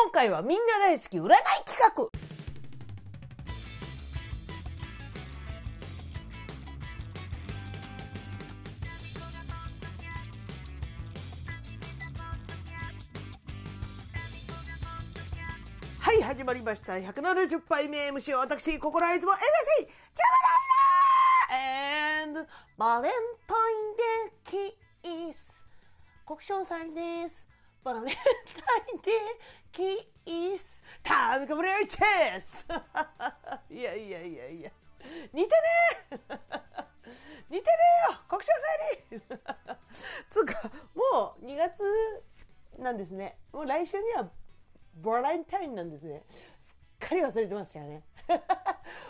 [0.00, 1.28] 今回はみんな大好き占い
[1.66, 2.08] 企画。
[15.98, 16.92] はい始まりました。
[16.92, 20.22] 170杯目 MC は私心はいつも MC ジャ
[21.50, 21.66] マラ
[22.22, 22.38] イナー!
[22.38, 23.12] And バレン
[23.48, 24.70] タインデー
[25.02, 25.52] キース
[26.24, 27.47] 国章さんです。
[27.88, 28.16] バレンタイン
[29.00, 32.66] デーキースタミコブレイチェス。
[33.70, 34.70] いやいやいやいや。
[35.32, 36.28] 似てね
[37.48, 37.70] 似てね
[38.10, 39.42] よ国章さんに。
[40.28, 41.82] つうかもう2月
[42.78, 43.38] なんですね。
[43.54, 44.28] もう来週には
[44.96, 46.24] バレンタインなんですね。
[46.60, 48.02] すっかり忘れてましたよね。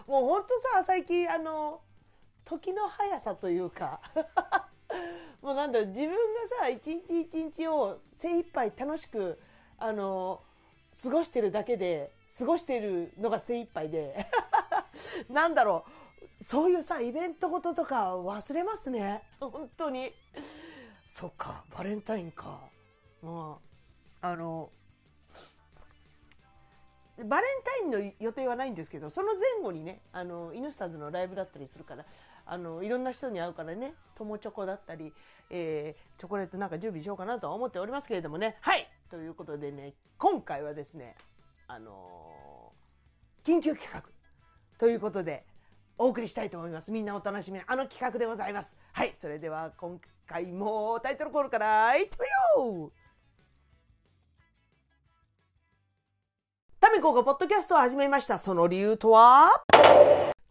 [0.06, 1.80] もうほんとさ最近あの
[2.45, 4.00] 時の速さというか。
[5.42, 6.16] もうなんだろう自分が
[6.62, 9.38] さ一日一日を精一杯楽しく
[9.78, 10.41] あの
[11.02, 14.27] 過ごしてるだけで過ごしてるのが精一杯で。
[15.31, 15.84] なんだろ
[16.41, 19.22] うそういうさイベントごととか忘れますね。
[19.41, 20.12] 本当に。
[21.09, 22.61] そっかバレンタインか。
[23.22, 23.59] ま
[24.20, 24.70] ああの
[27.25, 32.05] バレンタインの予定はないんですけどその前後にねあのイヌスターズのライブだったりするから
[32.50, 35.12] あのいろんな人に会うからね友チョコだったり、
[35.50, 38.56] えー、チョコレートなんか準備しようかなとは思っておりますけれどもね。
[38.62, 38.88] はい。
[39.10, 41.14] ということでね今回はですね
[41.66, 44.02] あのー、緊急企画。
[44.78, 45.44] ということで
[45.98, 46.91] お送りしたいと思います。
[46.91, 48.74] みんなお楽しみあの企画でございます。
[48.92, 49.12] はい。
[49.14, 52.16] それでは今回もタイトルコールからいって
[52.56, 52.92] みよう!
[56.80, 58.38] タミコがポッドキャストを始めました。
[58.38, 59.50] その理由とは？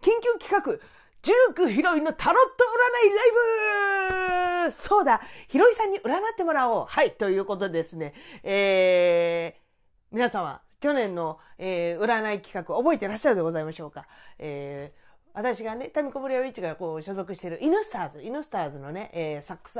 [0.02, 0.80] 緊急企画、
[1.28, 6.86] ジュークヒロイのタロット占いライブそうだ、ヒロイさんに占ってもらおう。
[6.88, 8.14] はい、ということですね。
[8.44, 14.08] えー、皆様、去年の、えー、占い企画覚えてらっしゃるでございましょうか?
[14.40, 19.74] えー私がね、タミコブレオイチがこう所属しているイヌスターズ、イヌスターズのね、えー、サックス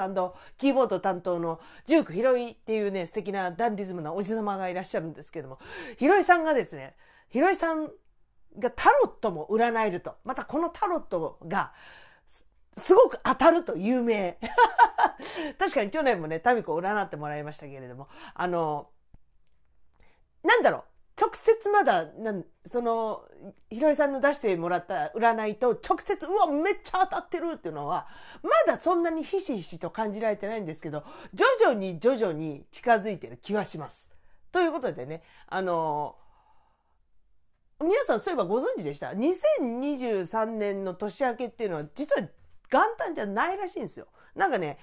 [0.58, 5.60] キーボード担当のジュークヒロイっていうね、素敵なダンディズムなおじ様がいらっしゃるんですけども、
[5.98, 6.96] ヒロイさんがですね、
[7.30, 7.90] ヒロイさん
[8.58, 10.16] がタロットも占えると。
[10.24, 11.74] またこのタロットが、
[12.78, 14.38] すごく当たると有名。
[15.58, 18.90] 確かに去年もね、タミコ占ってもらいましたけれども、あの、
[20.44, 20.84] なんだろう。
[21.20, 23.28] 直接まだ、なんその、
[23.72, 28.08] ひろいさんの出してもらった占いと直接、うわ、めっちゃ当たってるっていうのは、
[28.44, 31.04] まだそんなにひしひしと感じられてないんですけど、
[31.34, 34.08] 徐々に徐々に近づいてる気はします。
[34.52, 36.18] ということでね、あの、
[37.80, 42.28] 皆さんそういえばご存知でした ?2023 年の年明けっていうのは実は
[42.72, 44.08] 元旦じゃないらしいんですよ。
[44.36, 44.78] なんかね、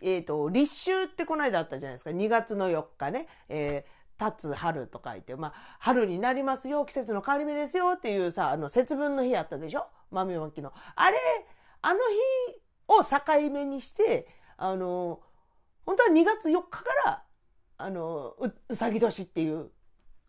[0.00, 2.10] えっ、ー、と、立秋ってこの間あったじゃないですか。
[2.10, 3.26] 2月の4日ね。
[3.48, 9.86] えー立つ春と書いて、まあ、春になりますよ、季節の変わり目ですよっていうさ、あの、節分の日あったでしょ？
[10.10, 10.72] 豆まきの。
[10.94, 11.18] あれ、
[11.82, 15.20] あの日を境目にして、あの、
[15.84, 17.24] 本当は2月4日から、
[17.76, 19.70] あの、う、うさぎ年っていう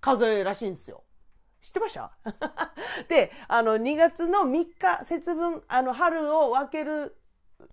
[0.02, 1.04] 数えらしいんですよ。
[1.62, 2.12] 知ってました？
[3.10, 7.16] で、あの、2月の3日、節分、あの、春を分ける、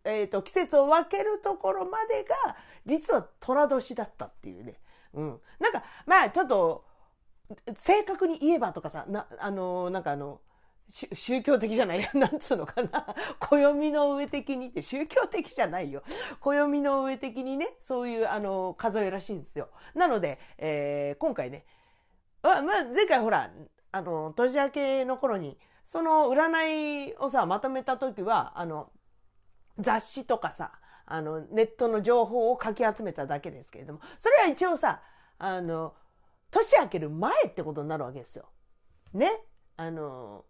[0.05, 4.81] えっ、ー、と、季節を分けるところまでが、実は寅年だったっていうね。
[5.15, 5.41] うん。
[5.59, 6.85] なんか、まあ、ちょっと、
[7.77, 10.41] 正確に言えばとかさ、な、あの、なんかあの、
[10.91, 13.15] 宗教的じゃない、 なんつうのかな。
[13.39, 16.03] 暦の上的にって宗教的じゃないよ。
[16.41, 19.71] 暦の上的にね、そういうあの、数えらしいんですよ。
[19.95, 21.65] なので、えー、今回ね、
[22.43, 23.51] まあ、前回ほら、
[23.95, 25.57] あの、年明けの頃に、
[25.87, 28.91] その占いをさ、まとめた時は、あの、
[29.79, 30.73] 雑誌とかさ、
[31.07, 35.01] あの、ネットの情報をかき集めただけですけれども、それは一応さ、
[35.39, 35.95] あの、
[36.51, 38.47] 年明ける前ってことになるわけですよ。
[39.13, 39.31] ね？
[39.77, 40.45] あの、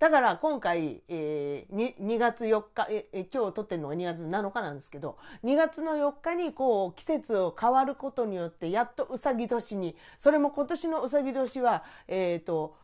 [0.00, 12.76] だから今回、えー、2, 2月4日、え今日撮ってるのが2月7日なんですけど、2月の4日にこう季節を変わることによって、やっとうさぎ年に、それも今年のうさぎ年は、えっ、ー、と、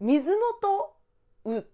[0.00, 0.94] 水のと
[1.44, 1.66] う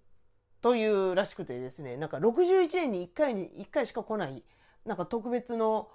[0.62, 4.42] というらしくてですね、なんか61年に1回に、1回しか来ない、
[4.86, 5.90] なんか特別の、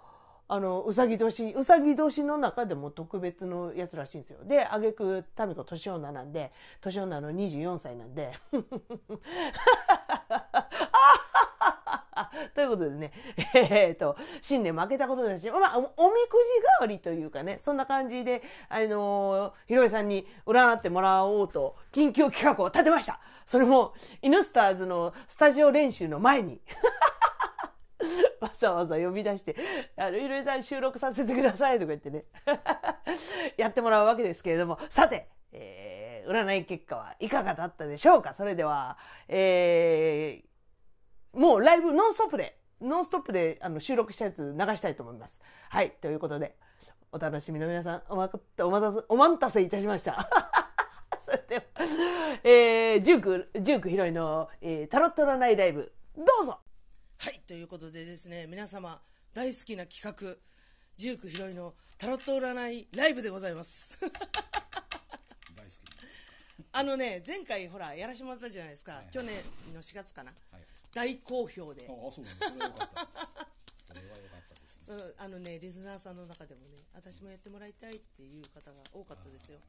[0.47, 4.43] あの、うさぎ年、うさぎ年の中でも特別のやつらしいんですよ。
[4.43, 8.31] で、あげく、民子年女なんで、年女の24歳なんで。
[12.53, 13.11] ということでね、
[13.53, 23.19] えっ、と、新年負けたことですし、まあ、おみくじ代わりというかね、そんな感じで、あのー、ひろえさんに占ってもらおうと、緊急企画を立てました。
[23.45, 26.61] それも、イヌスターズのスタジオ練習の前に。
[28.39, 29.55] わざわざ呼び出して、
[29.97, 32.25] あの、ゆるいさん収録させてくださいとか言ってね、
[33.57, 38.33] やってもらうわけですけれども、さて、えー、占い結果はいかがだったでしょうか？
[38.33, 40.48] それでは、えー、
[41.33, 45.39] もうライブノンストップで、ノンストップであの収録したやつ流したいと思います。
[45.69, 46.55] はい、ということで、
[47.11, 50.29] お楽しみの皆さん、おまかお待たせ、お待たせいたしました。
[51.23, 51.61] それでは、
[52.43, 56.59] えー、ジューク、ジュークヒロイの、えー、タロット占いライブ、どうぞ
[57.17, 58.99] はい、ということでですね、皆様、
[59.33, 60.37] 大好きな企画、
[60.95, 63.99] ジュークヒロイのタロット占いライブでございます。
[64.01, 65.79] 大好き
[66.71, 69.03] あのね、前回ほら、やらしてもらったじゃないですか。
[69.11, 69.35] 去年
[69.73, 70.31] の4月かな。
[70.51, 71.87] はい大好評で。
[71.89, 72.47] ああそうなんだ。
[72.47, 73.07] それはよかった。
[73.87, 74.85] それはよかったですね。
[74.89, 79.59] そうあのねリスナーさんの中でもね私もやってもらいたいっていう方が多かったですよ。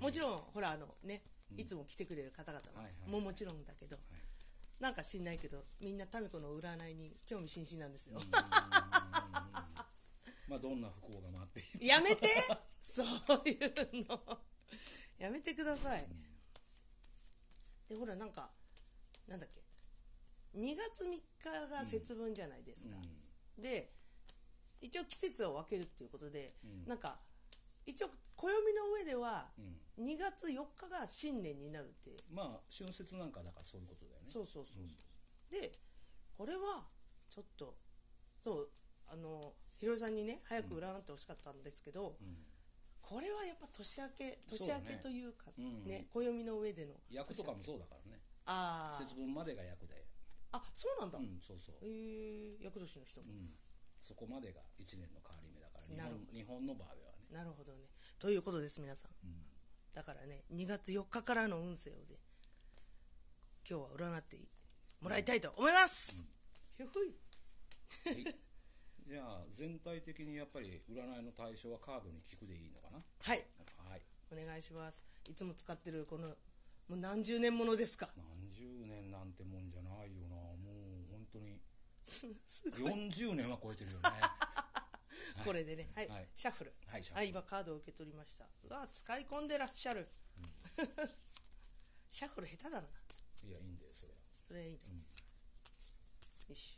[0.00, 1.22] もちろんほらあのね
[1.56, 2.62] いつも来てくれる方々
[3.06, 3.96] ももちろんだけど、
[4.80, 8.20] なんか知んないけどみんなタミコの占いに興味津々なんですよ、
[10.46, 12.28] まあどんな不幸が待っているやめて。
[12.84, 13.06] そう
[13.48, 14.38] いうの。
[15.18, 16.06] やめてください、
[17.88, 18.50] でほらなんか
[19.26, 19.60] なんだっけ？
[20.56, 22.94] 2月3日が節分じゃないですか、
[23.60, 23.88] で
[24.80, 26.54] 一応季節を分けるっていうことで、
[26.86, 27.18] なんか
[27.86, 29.46] 一応暦の上では
[29.98, 34.26] 2月4日が新年になるって、まあ春節なんかだからそういうことだよね。
[34.30, 34.94] そうそうそうそ
[35.58, 35.72] う、で
[36.36, 36.84] これは
[37.28, 37.74] ちょっと
[38.38, 38.68] そう
[39.12, 42.16] あのひろりさんにね早く占ってほしかったんですけど、
[43.02, 45.86] これはやっぱ年明け年明けというかうん。
[45.86, 48.20] ね暦の上での役とかもそうだからね。
[48.46, 49.02] あー。
[49.02, 50.06] 節分までが役で
[50.52, 51.74] あそうなんだ、うんそうそう。
[51.82, 53.26] えー、厄年の人も、
[54.00, 57.26] そこまでが1年の変わり目だから日なるほ本日本の場合はね。
[57.32, 57.84] なるほどね。
[58.18, 59.12] ということです皆さん、
[59.94, 62.16] だからね2月4日からの運勢をね
[63.68, 64.38] 今日は占って
[65.00, 66.24] もらいたいと思います、
[66.76, 67.18] ひょふい。
[68.14, 68.34] はい。
[69.08, 72.98] じゃあ全体的にやっぱり占いの対象はカードに聞くでいいのかな？
[72.98, 73.44] はい。
[73.88, 74.02] はい。
[74.30, 75.02] お願いします。
[75.28, 78.08] いつも使ってるこのもう何十年ものですか？
[78.16, 81.97] 何十年なんてもんじゃないよなもう本当にすすごい
[82.78, 84.10] 40年は超えてるよね。
[85.44, 85.88] これでね。
[85.94, 86.28] はい、はい。
[86.34, 86.72] シャッフル。
[86.86, 87.26] はいシャッフル。
[87.28, 88.46] 今カードを受け取りました。
[88.64, 90.08] うわ使い込んでらっしゃる、
[92.10, 92.88] シャッフル下手だな。
[93.44, 94.18] いやいいんだよそれは。
[94.32, 94.78] それいいね、
[96.48, 96.74] よし。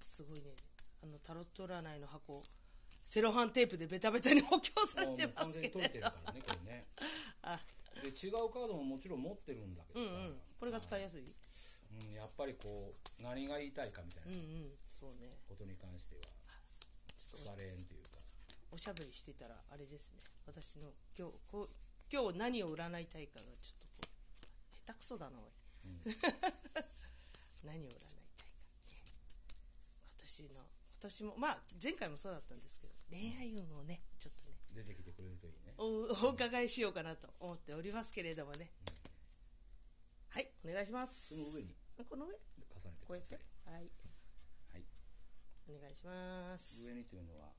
[0.00, 0.54] すごいね。
[1.02, 2.42] あのタロット占いの箱
[3.04, 5.80] セロハンテープでベタベタに補強されてますけど。
[5.80, 6.86] 全に取れてるからねこれね。
[7.42, 7.60] あ。
[8.02, 10.40] で違うカードももちろん持ってるんだけどさ、うんうん。
[10.58, 11.24] これが使いやすい？
[12.00, 14.32] うんやっぱりこう何が言いたいかみたいな。
[14.32, 15.36] うんうんそうね。
[15.48, 16.22] ことに関しては。
[17.18, 18.22] 腐れんというか。
[18.72, 20.20] おしゃべりしてたらあれですね。
[20.46, 21.68] 私の今日こう
[22.12, 25.52] 今日何を占いたいかがちょっとこう下手くそだなおい、
[27.64, 28.22] 何を占いたいかね。
[30.08, 30.64] 今年の今
[31.00, 34.52] 年もまあ前回もそうだったんですけど恋愛運をねちょっとね。
[34.74, 35.74] 出てきてくれるといいね。
[35.76, 38.70] おお伺いしようかなと思っておりますけれどもね、
[40.30, 41.34] はいお願いします。
[41.34, 41.74] その上に
[42.04, 42.34] この上？
[42.34, 43.38] 重ねてこうやって？
[43.66, 43.90] はい。
[44.72, 44.84] はい。
[45.68, 46.86] お願いします。
[46.86, 47.52] 上にというのは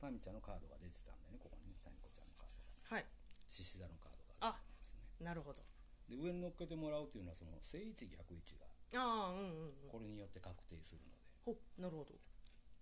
[0.00, 2.58] タミちゃんのカードが出てたんだよねここにねタミコちゃんのカード
[2.90, 2.96] が。
[2.96, 3.06] はい。
[3.48, 5.06] 獅子座のカードがあ出てますね。
[5.22, 5.62] なるほど。
[6.08, 8.66] で上に乗っけてもらうというのはその正位置逆位置が
[8.98, 9.92] ああうんうんうん。
[9.92, 11.20] これによって確定するので。
[11.44, 12.14] ほなるほど。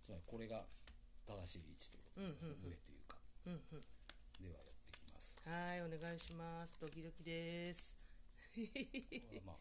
[0.01, 0.65] つまりこれが
[1.27, 1.99] 正しい位置と。
[2.21, 3.17] いうことです、上というか、
[3.47, 5.37] ではやっていきます。
[5.47, 6.77] はいお願いします。
[6.81, 7.97] ドキドキです。
[9.47, 9.57] まあ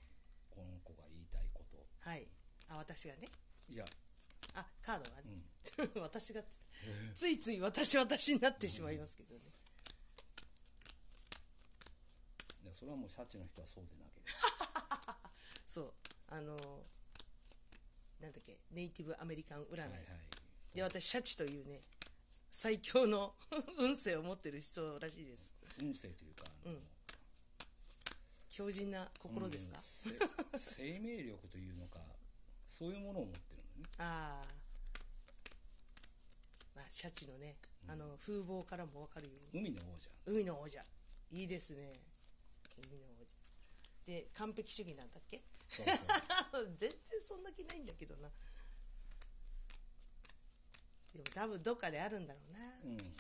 [0.50, 1.08] この子が
[2.02, 2.28] はい。
[2.70, 3.30] あ私がね。
[3.70, 3.86] いや。
[4.56, 5.44] あカードがね、
[6.02, 6.60] 私がつ
[7.14, 9.42] ついつい私私になってしまいますけどね、
[12.64, 15.20] いやそれはもうシャチの人はそうでなければ。
[15.68, 15.94] そう。
[16.28, 16.58] あの
[18.20, 18.58] なんだっけ。
[18.72, 20.02] ネイティブアメリカン占い、はいはい。
[20.74, 21.82] で私シャチというね
[22.52, 23.36] 最強の
[23.78, 25.54] 運勢を持ってる人らしいです。
[25.80, 26.80] 運勢というか、あの
[28.60, 30.60] 強靭な心ですか、うん。
[30.60, 32.02] せ 生命力というのか
[32.68, 33.90] そういうものを持ってるのね。
[34.00, 34.54] ああ。
[36.76, 37.56] まあシャチのね
[37.88, 39.62] あの風貌からも分かるように。
[39.62, 40.10] 海の王者。
[40.26, 40.84] 海の王者。
[41.32, 41.94] いいですね。
[42.86, 43.38] 海の王者。
[44.04, 45.42] で完璧主義なんだっけ？
[45.72, 48.30] 全然そんな気ないんだけどな。
[51.14, 52.80] でも多分どっかであるんだろうな。
[52.84, 53.16] うん、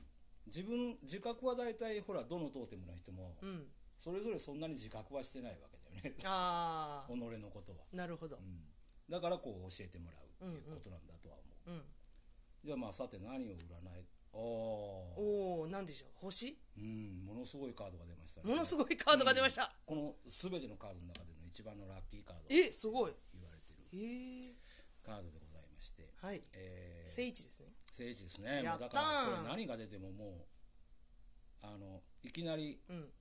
[0.47, 6.23] 自分自覚は大体ほらどのトーテムの人も、うんそれぞれそんなに自覚はしてないわけだよね。
[6.23, 8.37] あ 己のことは、あなるほど。
[8.37, 8.63] うん、
[9.09, 11.83] だからこう教えてもらうっていうことなんだとは思う、うん。
[12.63, 16.09] じゃあまあさて何を占いああおおなんでしょう？
[16.15, 16.57] 星？
[16.77, 18.49] うんものすごいカードが出ましたね。
[18.49, 22.47] ものすごいカードが出ました、この全てのカードの中での一番のラッキーカード。
[22.47, 23.13] とえすごい。
[23.33, 23.79] 言われてる。
[23.91, 24.55] えー、
[25.03, 26.41] カードでございままして、はい。
[26.53, 27.09] えー。
[27.09, 27.73] 聖一ですね。
[27.91, 28.63] 聖地ですね。
[28.63, 30.45] やっただからこれ何が出てももう
[31.61, 33.11] あのいきなりうん「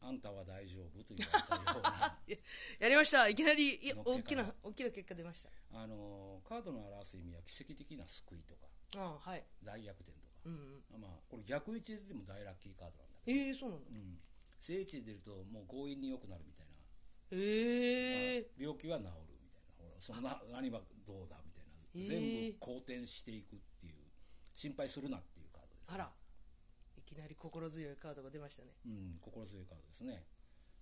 [0.00, 2.20] あんたは大丈夫?」と言われたような。
[2.78, 3.28] やりました。
[3.28, 5.50] いきなり大きな大きな結果出ました。
[5.72, 9.44] あのカードの表す意味は奇跡的な救いとかああはい。
[9.62, 11.00] 大逆転とか、うんうん。
[11.00, 14.20] まあこれ逆位置でも大ラッキーカードなんだけええそうなんだど、うん、
[14.60, 16.72] 正位置で出るともう強引に良くなるみたいな、
[17.32, 18.36] え。
[18.36, 19.10] え病気は治る
[19.42, 19.74] みたいな。
[19.76, 21.98] ほらそんな何はどうだみたいな、え。
[21.98, 24.08] ー全部好転していくっていう。
[24.58, 26.12] 心配するなっていうカードです、ね、あら
[27.20, 28.70] なり心強いカードが出ましたね。
[28.86, 30.24] うん、心強いカードですね。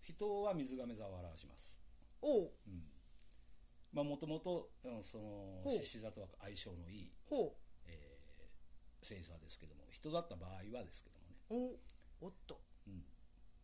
[0.00, 1.80] 人は水亀座を表します。
[2.22, 2.50] おう。
[3.92, 7.56] まあもともとうんその獅子座とは相性のいいほ
[9.00, 11.78] 星座ですけども人だった場合はですけどもね。
[12.20, 12.24] う。
[12.24, 12.60] おおっと。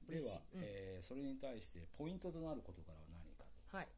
[0.06, 3.76] ではえーそれに対してポイントとなる事柄は何かと。
[3.76, 3.88] はい。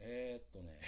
[0.00, 0.78] えーっとね、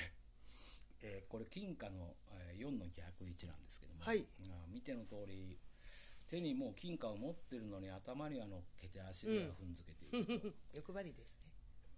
[1.02, 2.16] えーこれ金貨の、
[2.52, 4.26] え4の逆位置なんですけども、はい。
[4.50, 5.58] あ見ての通り
[6.30, 11.50] 手にもう金貨を持ってるのに頭には乗っけて足では踏んづけている、 欲張りですね。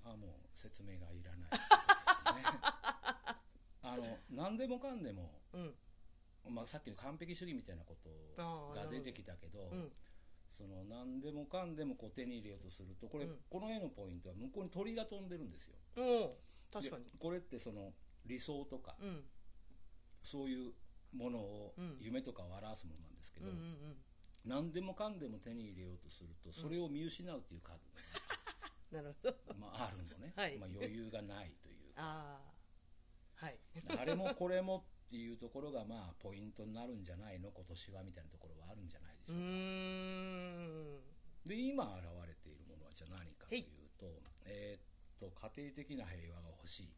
[0.05, 2.59] あもう説明がいらないですね。
[3.85, 5.75] あの何でもかんでも、うん。
[6.55, 9.93] まあ、さっきの完璧主義みたいなことが出てきたけどうん。
[10.49, 13.39] その何でもかんでもこう手に入れようとするとこれ、うん。
[13.51, 15.77] この絵のポイントは向こうに鳥が飛んでるんですよ。
[16.73, 17.05] 確かに。
[17.05, 17.93] でこれってその
[18.25, 19.29] 理想とか、うん。
[20.23, 20.75] そういう
[21.13, 21.99] ものを、うん。
[22.01, 24.05] 夢とかを表すものなんですけど、うんうんうん
[24.45, 27.77] 何でもかんでも手に入れようとするとそれを見失うっていうカー
[28.91, 29.37] ドなるほど。
[29.49, 30.59] が、まあ、あるのね、はい。
[30.59, 32.41] まあ、余裕がないという あ
[33.41, 33.59] あはい。
[33.99, 37.51] あれもこれもっていうところがまあポイントになるんじゃないの？
[37.53, 43.65] 今年はみたいなところはあるんじゃないでしうょうか、で今現れているものはじゃあ何かという
[43.99, 44.83] とえーっ
[45.19, 46.93] と家庭的な平和が欲しい。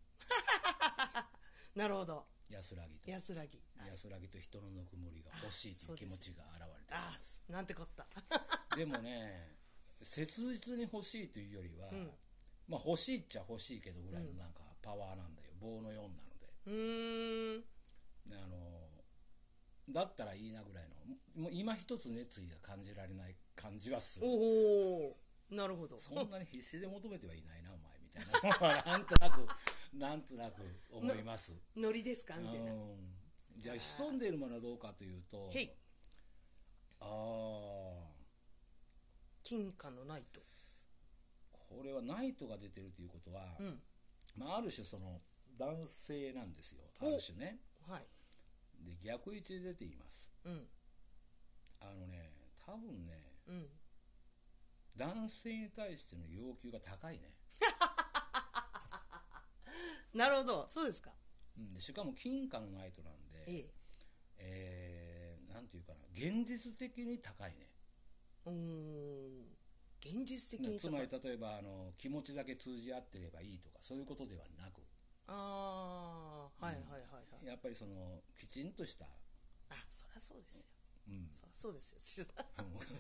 [1.79, 3.11] なるほど安らぎと。
[3.11, 3.59] 安らぎ。
[3.91, 7.43] 安らぎと人のぬくもりが欲しいという気持ちが現れてます。
[7.51, 8.07] あなんてこった。
[8.79, 9.59] でもね
[10.03, 11.91] 切実に欲しいというよりは、
[12.69, 15.51] まあ欲しいっちゃ欲しいけどぐらいのなんかパワーなんだよ。
[15.61, 16.09] 棒の4なの
[16.39, 16.47] で。
[16.67, 17.65] うーん。
[18.27, 18.55] であの
[19.91, 24.27] だったらいいなぐらいのもう今一つ熱意が感じられない感じはする。
[24.27, 25.17] おお
[25.51, 25.99] なるほど。
[26.01, 29.47] そんなに必死で求めてはいないなお前みたいななんとなく
[29.99, 31.55] なんとなく思います。
[31.77, 32.35] ノリですか？
[32.37, 32.73] みたいな。
[32.73, 33.15] うん。
[33.57, 35.51] じゃあ潜んでいるものはどうかというと
[37.01, 37.07] ああ
[39.43, 40.41] 金貨のナイト。
[41.53, 43.83] これはナイトが出てるということは、うん。
[44.37, 45.21] まあ、ある種その
[45.59, 46.83] 男性なんですよ。
[47.01, 47.59] あおる種ね
[47.89, 48.07] はい。
[48.85, 50.33] で逆位置で出ています。
[50.45, 50.69] うん。
[51.81, 52.31] あのね
[52.67, 53.13] 多分ね
[53.49, 53.67] うん。
[54.97, 57.37] 男性に対しての要求が高いね、
[60.15, 60.69] なるほど。
[60.69, 61.11] そうですか。
[61.59, 63.71] うん、でしかも金貨のナイトなんでえ
[64.39, 65.39] え。
[65.51, 66.01] ーなんていうかな。
[66.13, 67.59] 現実的に高いね。
[68.47, 69.55] えうーん。
[70.01, 74.83] 現実的につまり例えばあの気持ちだけ通じ合ってればいいとかそういうことではなく。
[75.27, 77.01] ああはいはいはい
[77.33, 77.47] はい。
[77.47, 80.69] やっぱりそのきちんとした、あそりゃそうですよ。
[81.09, 82.27] うん、そそうですよ。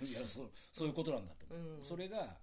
[0.03, 1.83] いやそうそういうことなんだと思う、うん。
[1.83, 2.41] それが、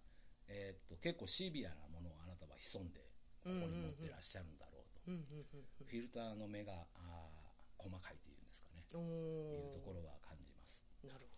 [0.48, 3.01] えーっと結構シビアなものをあなたは潜んで
[3.42, 5.46] ここに持ってらっしゃるんだろうと、うんうん
[5.82, 8.86] フィルターの目があー細かいというんですかね。
[8.94, 10.86] うんいうとおころは感じます。
[11.04, 11.34] おなるほ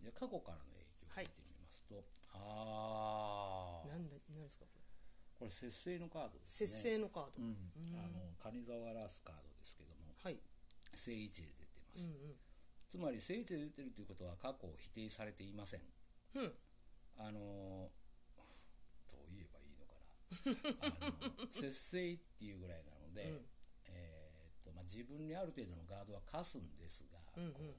[0.00, 1.98] じゃあ過去からの影響を見てみますと、
[2.32, 4.86] ああどなんだなんですかこれ。
[5.38, 6.66] これ節制のカードですね。
[6.66, 7.58] 節制のカード、うん、
[7.98, 10.38] あの蟹座を表すカードですけどもはい。
[10.94, 12.34] 正位置で出てます、うん
[12.88, 15.80] つまり正位置で出てるということは過去を否定されていません。
[16.36, 16.42] うん。
[16.42, 16.52] うん
[17.18, 17.90] あの
[19.10, 20.88] どう言えばいいのかなあ
[21.40, 23.46] の節制っていうぐらいなので、うん。
[23.88, 27.74] えーっとまあ、自分にある程度のガードは課すんですが、うんうん。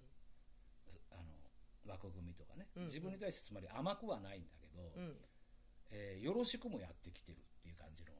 [1.12, 2.88] あの枠組みとかね、うんうん。
[2.88, 5.18] 自分に対してつまり甘くはないんだけど、うん。
[5.92, 8.12] えーよろしくもやってきてるっていう感じの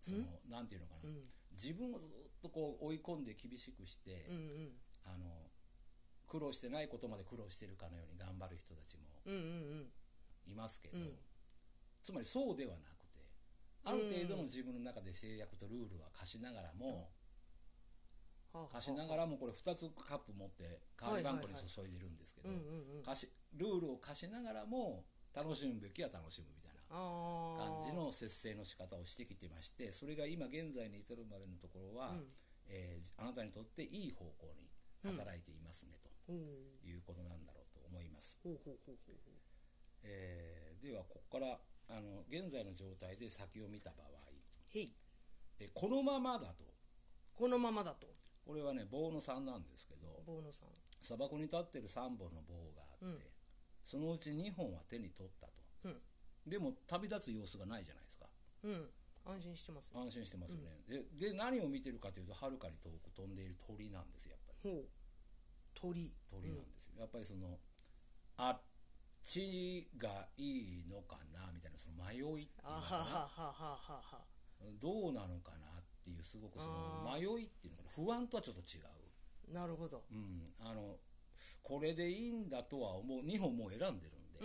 [0.00, 1.24] その、なんていうのかな、うん。
[1.52, 2.10] 自分をずっ
[2.42, 4.72] とこう追い込んで厳しくして、うんうん。
[5.06, 5.26] あの
[6.26, 9.40] 苦労してないことまで苦労してるかのように頑張る人たちもうんうん
[10.48, 10.52] うん。
[10.52, 11.18] いますけど、うん。
[12.02, 12.95] つまりそうではな
[13.86, 17.08] ある程度の自分の中で制約とルールは課しながらも、
[18.52, 18.74] はあはあ。
[18.74, 23.02] 課しながらもこれ2つカップ持って代わりバンコに注いでるんですけど、うんうんうん。
[23.04, 32.26] 課しルールを課しながらも楽しむべきは楽しむみたいな感じの節制の仕方をしてきてましてそれが今現在に至るまでのところは、うん。
[32.68, 34.66] えーあなたにとっていい方向に
[35.04, 35.92] 働いていますね、
[36.26, 36.36] ほう
[36.82, 38.40] ということなんだろうと思います、
[40.02, 44.08] えーではここからあの現在の状態で先を見た場合。
[44.74, 44.92] へい。
[45.58, 46.64] えこのままだと。
[47.34, 48.06] このままだと。
[48.44, 50.22] これはね棒の3なんですけど。
[50.26, 50.50] 棒の
[51.00, 53.32] 砂漠に立ってる3本の棒があって、
[53.84, 55.52] そのうち2本は手に取ったと、
[55.84, 56.00] うん。
[56.50, 58.26] でも旅立つ様子がないじゃないですか。
[58.64, 58.90] うん。
[59.26, 64.70] 安心してますね安心してますよね、でで何を見てるかというとはるかに遠く飛んでいる鳥なんですよやっぱり。
[64.70, 64.88] ほう。
[65.74, 66.14] 鳥。
[66.30, 67.58] 鳥なんですよ、やっぱりその
[68.38, 68.60] あっ
[69.26, 73.66] ちがいいのかなみたいなその迷いっていうのかな
[74.80, 78.78] どうなのかなっていうすごくそのあ迷いっていうのかな不安とはちょっと違
[79.50, 80.04] う、なるほど。
[80.10, 80.96] うん、あの
[81.62, 83.20] これでいいんだとは思う。
[83.26, 84.38] 2本もう選んでるんで、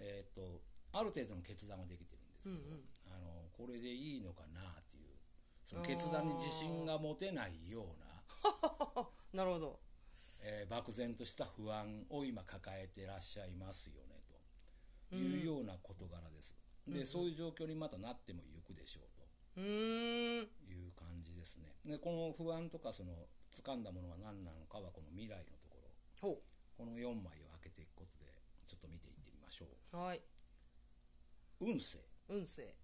[0.00, 0.62] えー、と
[0.92, 2.84] ある程度の決断ができてるんですけど、うんうん。
[3.12, 5.12] あのこれでいいのかなっていう
[5.62, 7.86] その決断に自信が持てないよう
[9.36, 9.80] な、 なるほど
[10.42, 14.20] えー漠然とした不安を今抱えてらっしゃいますよね
[15.10, 16.56] というような事柄です。
[16.86, 19.60] で、そういう状況にまたなってもいくでしょうと。
[19.60, 21.74] いう感じですね。
[21.84, 23.12] でこの不安とかその
[23.50, 25.90] 掴んだものは何なのかはこの未来のところ。
[26.20, 26.42] ほ
[26.76, 28.30] この4枚を開けていくことで
[28.66, 29.96] ちょっと見ていってみましょう。
[29.96, 30.00] う。
[30.00, 30.20] はい。
[31.60, 31.98] 運勢。
[32.28, 32.74] 運勢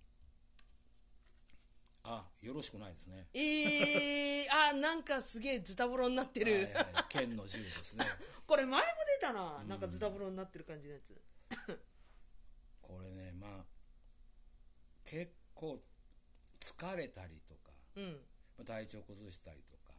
[2.04, 3.26] あよろしくないですね。
[3.32, 8.04] えー、あなんかすげえズタボロになってる、はいはい、剣の銃ですね。
[8.46, 8.86] これ前も
[9.20, 11.18] 出たな、なんかズタボロになってる感じのやつ。
[12.82, 13.64] これねまあ
[15.04, 15.82] 結構
[16.60, 18.12] 疲れたりとかうん。
[18.58, 19.94] まあ体調崩したりとか、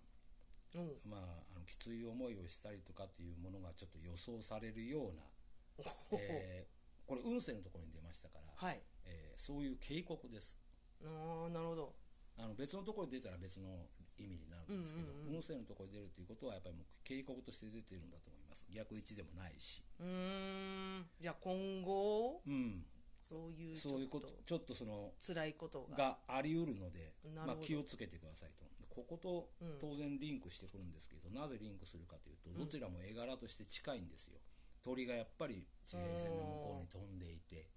[0.75, 1.01] うん。
[1.09, 1.21] まあ、
[1.55, 5.23] あのきつい思いをしたりとかっていうものがちょっと予想されるような、
[6.19, 6.75] えー
[7.07, 8.81] これ運勢のところに出ましたから、はい。
[9.05, 10.57] えーそういう警告です
[11.03, 11.95] ああなるほど。
[12.37, 13.67] あの別のところに出たら別の
[14.17, 18.67] 意味になるんですけど、運勢のところに出るっていうことはやっぱりもう警告として出てるんだと思います。
[18.71, 19.81] 逆位置でもないし。
[19.99, 21.05] うーん。
[21.19, 22.85] じゃあ今後うん。
[23.25, 25.97] そういうそういうことちょっとその辛いことが。
[25.97, 28.65] があり得るので、まあ、気をつけてくださいと。
[28.93, 29.49] ここと
[29.81, 34.37] 当然リンクしてくるんですけど、なぜリンクするかというとどちらも絵柄として近いんですよ。
[34.83, 37.67] 鳥がやっぱり地平線の向こうに飛んでいて。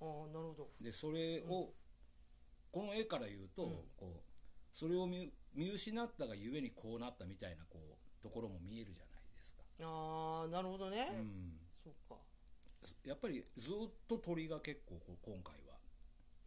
[0.00, 0.68] ああなるほど。
[0.80, 1.72] でそれを、
[2.72, 3.62] この絵から言うと、
[3.96, 4.20] こう
[4.72, 12.16] それを見見失ったがゆえにこうなったみたいなこうところも見えるじゃないですか、ああなるほどね、うん、そうか。
[13.04, 13.74] やっぱりずっ
[14.06, 15.74] と鳥が結構こう今回は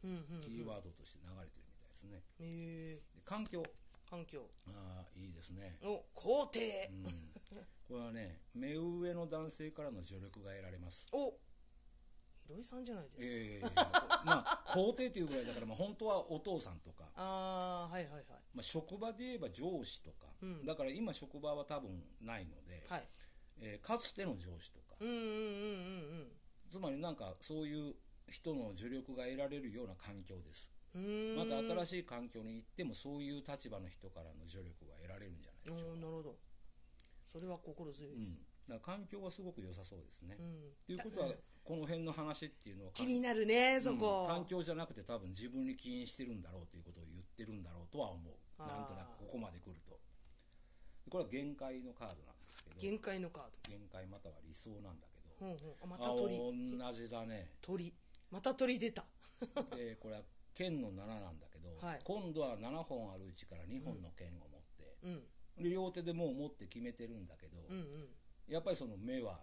[0.04, 3.64] うんうんキーワードとして流れてるみたいですね、えー、で環境。
[4.10, 4.42] 環境。
[4.68, 5.80] ああいいですね。
[5.84, 7.14] お皇帝、うん。
[7.88, 11.08] これはね目上の男性からの助力が得られます。
[11.14, 11.34] お
[12.52, 18.24] ひろいさんじゃないですか、ええまあ皇帝というぐらいだから、まあ、本当はお父さんとか、ああはいはいはい。
[18.54, 20.28] まあ、職場で言えば上司とか、
[20.66, 21.90] だから今職場は多分
[22.22, 23.08] ないので、はい。
[23.62, 24.96] えーかつての上司とか。
[25.00, 25.34] うんうんうんうんう
[26.24, 26.28] ん。
[26.70, 27.96] つまりなんかそういう
[28.30, 30.72] 人の助力が得られるような環境です。
[30.96, 31.38] うーん。
[31.38, 36.02] また新しい環境に行ってもそういう立場の人からの助力が得られるんじゃないでしょうか。
[36.02, 36.36] なるほど。
[37.32, 40.36] それは心強いです、だから環境はすごく良さそうですね。
[40.36, 40.38] ん。
[40.86, 41.28] ということは
[41.64, 44.28] この辺の話っていうのは気になるねそこ、うん。
[44.28, 48.34] 環境じゃなくて多分自分に起因してるんだろうということを言ってるんだろうとは思う。
[48.60, 50.00] なんとなくここまで来ると。
[51.10, 52.76] これは限界のカードなんですけど。
[52.80, 55.54] 限界のカー限界または理想なんだけど。
[55.54, 56.38] うほうあまあた鳥。
[56.38, 57.50] 同じだね。
[57.62, 57.94] 鳥。
[58.30, 59.06] また鳥出た。
[59.76, 60.22] でこれは
[60.54, 62.00] 剣の7なんだけど、はい。
[62.04, 65.64] 今度は7本あるうちから2本の剣を持って、うん。
[65.64, 68.08] で両手でもう持って決めてるんだけど、うんうん
[68.52, 69.40] やっぱりその目は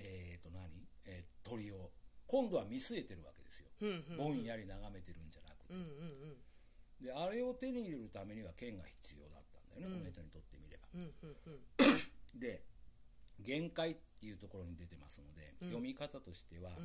[0.00, 0.64] えー、と何、
[1.06, 1.90] えー鳥を
[2.26, 6.36] 今度は見据えてるわけですよ、うんうんぼんやり眺めてるんじゃなくて、うんうんうん。
[7.00, 12.36] であれを手に入れるためには剣が必要だったんだよね、この人にとってみれば、うんうんうん。
[12.40, 12.64] で
[13.40, 16.76] 限界っていうところに出てますので、読み方としては、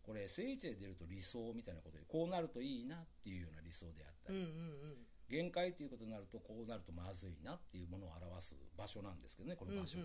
[0.00, 10.04] これ聖地で出ると理想みたいなことでこうなるといいなっていうような理想であったり、うんうんうん限界っていうことになるとこうなるとまずいなっていうものを表す場所なんですけどねこの場所が、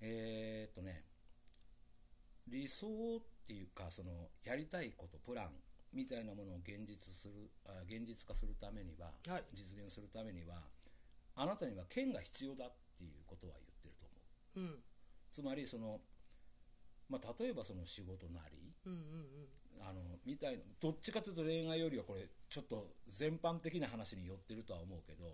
[0.00, 1.02] えーっとね
[2.48, 4.10] 理想っていうかその
[4.44, 5.50] やりたいことプラン
[5.92, 9.44] みたいなものを現実するあ現実化するためには、はい。
[9.50, 10.54] 実現するためには
[11.36, 14.06] あなたには剣が必要だっていうことは言ってると
[14.60, 14.70] 思う。
[14.70, 14.82] うん。
[15.30, 16.00] つまりその、
[17.08, 18.72] まあ、例えばその仕事なり
[20.26, 20.64] みたいな。
[20.80, 25.24] どっちかというと恋愛よりはこれちょっと全般的な話に寄ってるとは思うけど、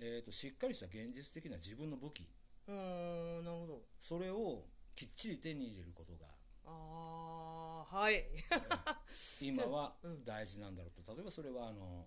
[0.00, 2.28] えー、としっかりした現実的な自分の武器。
[2.68, 3.80] なるほど。
[3.98, 4.64] それを
[4.94, 6.28] きっちり手に入れることが。
[6.66, 8.24] ああはい。
[9.40, 11.14] 今は大事なんだろうと。
[11.14, 12.06] 例えばそれはあの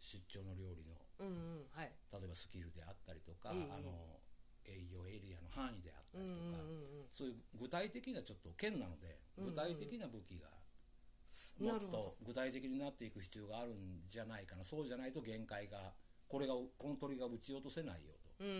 [0.00, 1.92] 出張の料理のうんうんはい。
[2.12, 4.20] 例えばスキルであったりとか、ええあの
[4.66, 10.48] 営業エリアの範囲であったりとか、うんうんうんそういう具体的なちょっと剣なので具体的な武器が
[11.60, 14.64] もっと具体的になっていく必要があるんじゃないかな。
[14.64, 15.92] そうじゃないと限界が
[16.28, 18.56] これがこの鳥が撃ち落とせないよと、うんうんう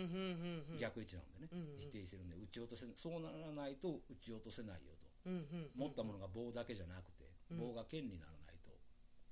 [0.71, 0.77] んうん。
[0.79, 1.79] 逆位置なんでね、うんうん。
[1.79, 7.59] 否定してるんで撃ち落とせそうならないと撃ち落とせないよと、うんうん持ったものが棒だけじゃなくて、うん。
[7.59, 8.71] 棒が剣にならないと、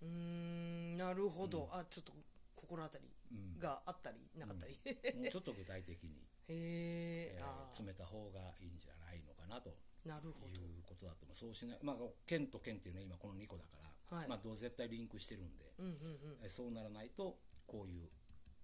[0.01, 2.13] うーんなるほど、あちょっと
[2.55, 3.59] 心当たりうん。
[3.59, 4.75] があったりなかったり、
[5.17, 9.69] もうちょっと具体的に、 へえ詰めた方がいいんじゃないのかなと。
[9.69, 9.73] ー
[10.05, 10.53] なるほど。
[10.53, 11.35] いうことだと思う。
[11.35, 13.77] そうしないまあ剣と剣っていうのは今この2個だか
[14.11, 14.29] ら、はい。
[14.29, 16.45] まあどう絶対リンクしてるんで、うんうんうん。
[16.45, 18.09] えそうならないとこういう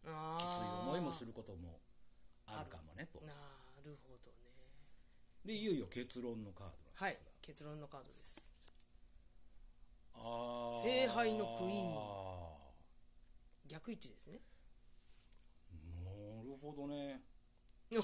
[0.05, 1.79] あきつい思いもするることも
[2.47, 3.19] あるかもねと。
[3.25, 3.33] な
[3.83, 4.37] るほどね。
[5.45, 8.53] でいよいよ結論のカードなんはいですが、結論のカードです。
[10.13, 10.83] あー。
[10.83, 12.61] 聖杯のクイーン。
[13.67, 14.39] 逆位置ですね。
[16.03, 17.23] なるほどね。
[17.91, 17.97] へ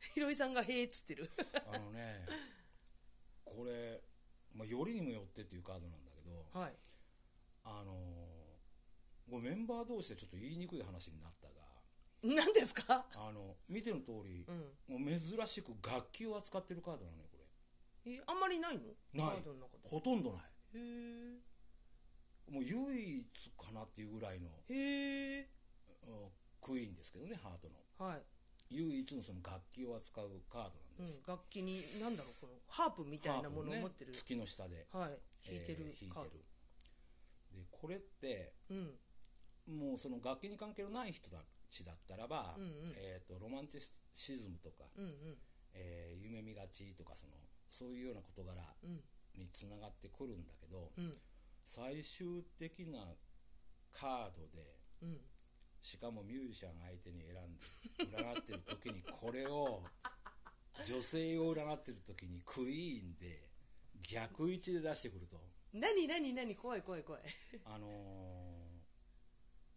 [0.14, 1.30] ひろいさんが「へえ」っつってる。
[1.54, 2.26] えあのね
[3.44, 4.02] これ、
[4.54, 6.76] まあ、よりにもよってっていうカードなんだけどはい。
[7.64, 11.54] あのー、これメンバー同士でちょっと言いにくい話になったが
[12.22, 13.06] 何ですか？
[13.14, 15.04] あの見ての通り、うん。
[15.04, 17.38] もう珍しく楽器を扱ってるカードなのよこ
[18.06, 18.94] えあんまりないの？
[19.12, 19.42] ない。
[19.84, 20.42] ほとんどない。
[20.74, 21.40] へえ
[22.50, 25.50] もう唯一かなっていうぐらいのへえ
[26.06, 26.32] うん
[26.62, 28.06] クイーンですけどねハートの。
[28.08, 28.24] はい、
[28.70, 30.70] 唯一のその楽器を扱うカード
[31.02, 34.86] なんです、うん、楽器に何だろうこのハープみたいなものを持ってる、ね月の下で。
[34.92, 35.16] はい。
[35.46, 36.44] 弾いてるえー弾いてる。
[37.54, 38.98] でこれってうん。
[39.68, 41.36] もうその楽器に関係のない人た
[41.70, 42.92] ちだったらば、うんうん。
[42.96, 43.78] えー、とロマンチ
[44.12, 45.12] シズムとか、うんうん。
[45.74, 47.32] えー夢見がちとかその
[47.68, 48.52] そういうような事柄
[48.84, 49.00] うん。
[49.36, 51.12] につながってくるんだけど、うん。
[51.64, 52.98] 最終的な
[53.92, 55.20] カードでうん
[55.80, 59.82] しかもミュージシャン相手に選んで占ってる時にこれを
[60.86, 63.48] 女性を占ってる時にクイーンで
[64.10, 65.36] 逆位置で出してくると。
[65.72, 67.22] 何何何怖い怖い怖い。
[67.64, 68.48] あのー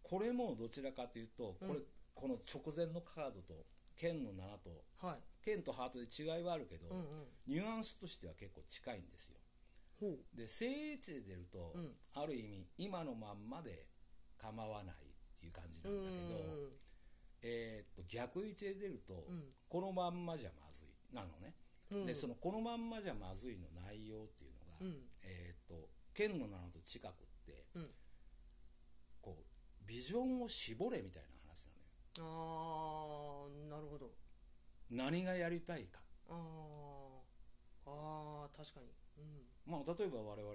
[0.04, 1.84] これもどちらかというとこれ、うん。
[2.14, 3.64] この直前のカードと
[3.96, 5.20] 剣の7とはい。
[5.46, 7.06] 剣とハートで違いはあるけど、うんうん。
[7.48, 9.38] ニュアンスとしては結構近いんですよ。
[10.36, 11.96] で正位置で出ると、うん。
[12.16, 13.88] ある意味今のまんまで
[14.38, 14.96] 構わない
[15.42, 16.78] っていう感じなんだけど、うん。
[17.42, 21.56] えーっと逆位置で出ると、んこのまんまじゃまずいなのね、
[21.90, 22.06] うん。
[22.06, 25.10] でそのこのまんまじゃまずいの内容っていうのが、うん。
[25.26, 27.16] えーっと剣の7と近くっ
[27.48, 27.90] てうん。
[29.22, 33.48] こうビジョンを絞れみたいな話なのよ。
[33.48, 34.12] あーなるほど。
[34.92, 36.00] 何がやりたいか。
[36.30, 36.38] あー。
[37.88, 38.88] あー確かに。
[39.18, 39.48] うん。
[39.66, 40.54] まあ例えば我々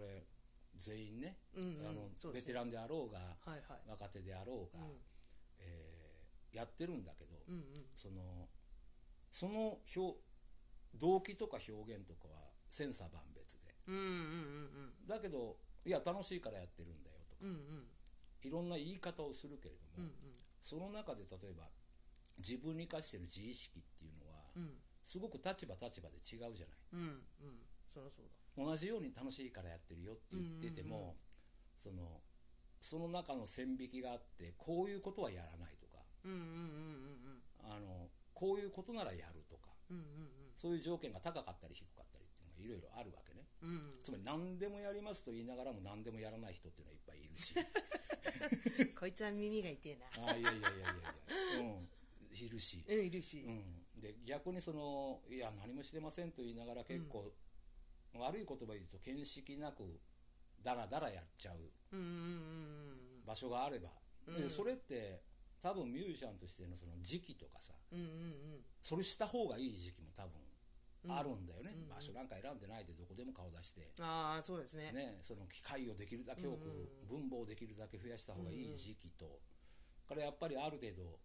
[0.79, 2.11] 全員ね、うんうんあのね。
[2.33, 3.61] ベテランであろうが、はいはい。
[3.89, 5.01] 若手であろうが、うん。
[5.59, 7.65] えーやってるんだけど、うんうん。
[7.95, 8.49] その
[9.31, 10.19] その表
[10.95, 13.75] 動機とか表現とかは千差万別で。
[13.89, 17.57] うんうんうんだけどいや楽しいからやってるんだよとかうんうん。
[17.57, 17.87] うん
[18.43, 20.13] いろんな言い方をするけれども、うん
[20.63, 21.69] その中で例えば
[22.39, 24.79] 自分に生かしてる自意識っていうのは、うん。
[25.03, 26.79] すごく立場立場で違うじゃない。
[26.95, 28.65] うんうんそりゃそうだ。
[28.65, 31.15] 同じように楽しいからやってるよって言ってても、うんうん
[31.77, 32.23] その
[32.81, 36.03] その中の線引きがあってこういうことはやらないとか。
[36.25, 36.47] うんうんうん
[37.69, 39.71] うんあのこういうことならやるとか。
[39.91, 40.05] うんうん
[40.57, 43.45] そういう条件が高かったり低かったりっていうのがいろいろあるわけね。
[43.63, 43.83] うんうん。
[44.03, 47.55] つまり何でもやりますと言いながらも何でもやらない人っていうのはいっぱいいるし。
[48.99, 50.07] こいつは耳が痛えな。
[50.07, 51.61] ああいやいやいやいやいや。
[51.61, 51.89] うん。
[52.33, 53.41] いるし、うんいるし。
[53.41, 57.33] うん、で逆にそのいや何もしてませんと言いながら結構、
[58.19, 59.83] 悪い言葉で言うと見識なく
[60.63, 61.57] ダラダラやっちゃう
[63.27, 63.89] 場所があれば、
[64.27, 65.23] でそれって
[65.63, 67.75] 多分ミュージシャンとしてのその時期とかさ
[68.83, 70.33] それした方がいい時期も多分
[71.09, 74.91] あるんだよね、場所なんか選んでないでどこでも顔出して、ああそうですね。
[74.91, 76.67] ね、その機会をできるだけ多く、
[77.09, 79.39] 分母をできるだけ増やした方がいい時期と、
[80.09, 81.21] からやっぱりある程度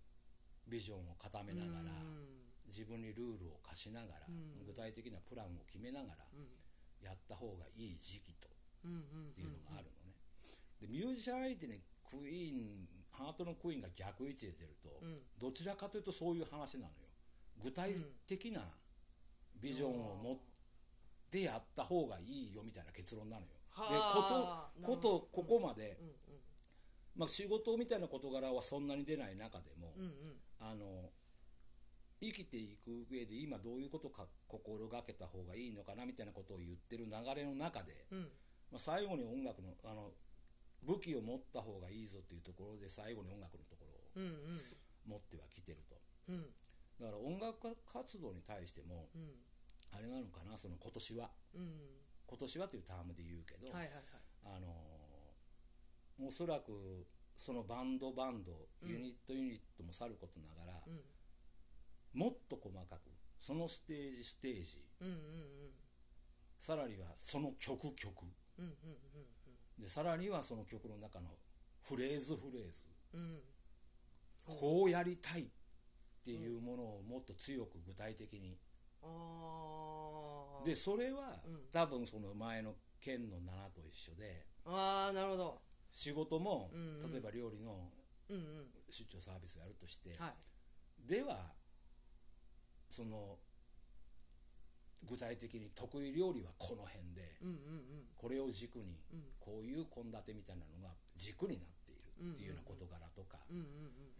[0.68, 1.98] ビジョンを固めながら、
[2.68, 4.28] 自分にルールを課しながら、
[4.66, 6.30] 具体的なプランを決めながら、
[7.02, 8.48] やった方がいい時期と
[8.86, 10.16] うんうんっていうのがあるのね、
[10.82, 14.90] でミュージシャン相手にクイーンハートのクイーンが逆位置で出ると、
[15.40, 16.92] どちらかというとそういう話なのよ。
[17.62, 17.94] 具体
[18.28, 18.62] 的な
[19.62, 20.38] ビジョンを持っ
[21.30, 23.48] てやった方がいいよみたいな結論なのよ。
[23.70, 24.80] はあ。
[24.80, 25.98] でことことここまで、
[27.16, 30.12] まあ、仕事みたいな事柄はそんなに出ない中でも、うんうん。
[30.60, 31.12] あの
[32.22, 38.20] 生きていく上で今どういうことか心がけた方がいいのかなみたいなことを言ってる流れの中で、うん。
[38.70, 40.14] まあ、最後に音楽のあの
[40.86, 44.60] 武器を持った方がいいぞっていうところで最後に音楽のところをうんうん。
[45.10, 45.98] 持ってはきてると。
[46.30, 46.46] うん。
[47.02, 49.34] だから音楽活動に対してもうん。
[49.94, 51.30] あれなのかなその今年は。
[51.56, 51.74] うん。
[52.30, 54.04] 今年はというタームで言うけど、はいはいはい。
[54.46, 54.70] あの
[56.28, 56.72] おそらく
[57.36, 58.52] そのバンドバンド
[58.86, 60.82] ユニットユニットもさることながら、
[62.14, 63.02] もっと細かく
[63.40, 65.16] そのステージステージうんうん
[66.58, 68.24] さらにはその曲曲。
[68.60, 68.74] うんうん
[69.80, 71.28] でさらにはその曲の中の
[71.82, 72.82] フレーズフレーズ。
[73.16, 74.58] うんうん。
[74.60, 75.48] こうやりたいっ
[76.24, 78.60] ていうものをもっと強く具体的に。
[79.02, 81.60] ああでそれはうん。
[81.72, 83.42] 多分その前の県の7
[83.74, 85.62] と一緒でああなるほど。
[85.90, 87.12] 仕事もうんうん。
[87.12, 87.90] 例えば料理の
[88.30, 88.44] うんうん。
[88.92, 91.08] 出張サービスやるとしてはい。
[91.08, 91.52] では
[92.92, 93.40] その
[95.08, 97.58] 具体的に得意料理はこの辺でうんうん
[98.18, 99.24] これを軸にうん。
[99.42, 103.66] こういう献立みたいなのが軸になっているっていうような事柄とか、うんうん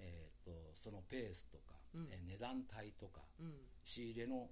[0.02, 2.10] えー、とそのペースとか、うん。
[2.10, 3.46] えー値段帯とかうん。
[3.46, 3.54] うん
[3.84, 4.50] 仕入れの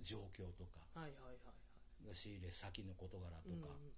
[0.00, 3.92] 状況とかはいはいはい仕入れ先の事柄とか、うん。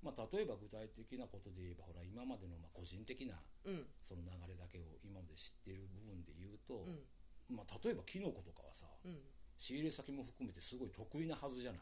[0.00, 3.84] まあ、例えば具体的なことで言えばほら今までのまあ個人的なうん。
[4.00, 7.04] その流れだけを今まで知っている部分で言うと、うん
[7.50, 9.18] まあ、例えばキノコとかはさうん。
[9.56, 11.80] 仕入れ先も含めてすごい得意なはずじゃない。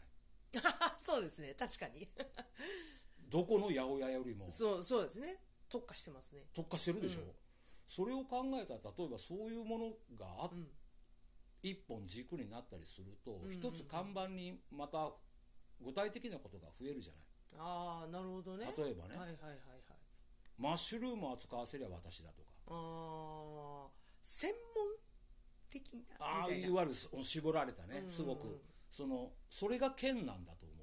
[0.99, 1.55] そうですね。
[1.55, 2.09] 確かに。
[3.29, 4.51] どこの八百屋よりも。
[4.51, 5.43] そうそうですね。
[5.69, 6.47] 特化してますね。
[6.55, 7.35] 特化してるでしょ、うん。
[7.87, 10.71] それを考えたら例えばそういうものがあ、うん。
[11.63, 15.13] 一本軸になったりすると、んうん一つ看板にまた
[15.81, 17.25] 具体的なことが増えるじゃない？
[17.59, 18.73] ああなるほどね。
[18.79, 19.17] 例えばね。
[19.17, 19.83] はいはいはいはい。
[20.57, 22.51] マッシュルームを扱わせりゃ私だとか。
[22.69, 23.91] ああ
[24.23, 24.97] 専門
[25.71, 26.67] 的なみああたいな。
[26.69, 28.11] いわゆるそ絞られたね、うん。
[28.11, 28.61] すごく。
[28.91, 30.77] そのそれが剣なんだと思う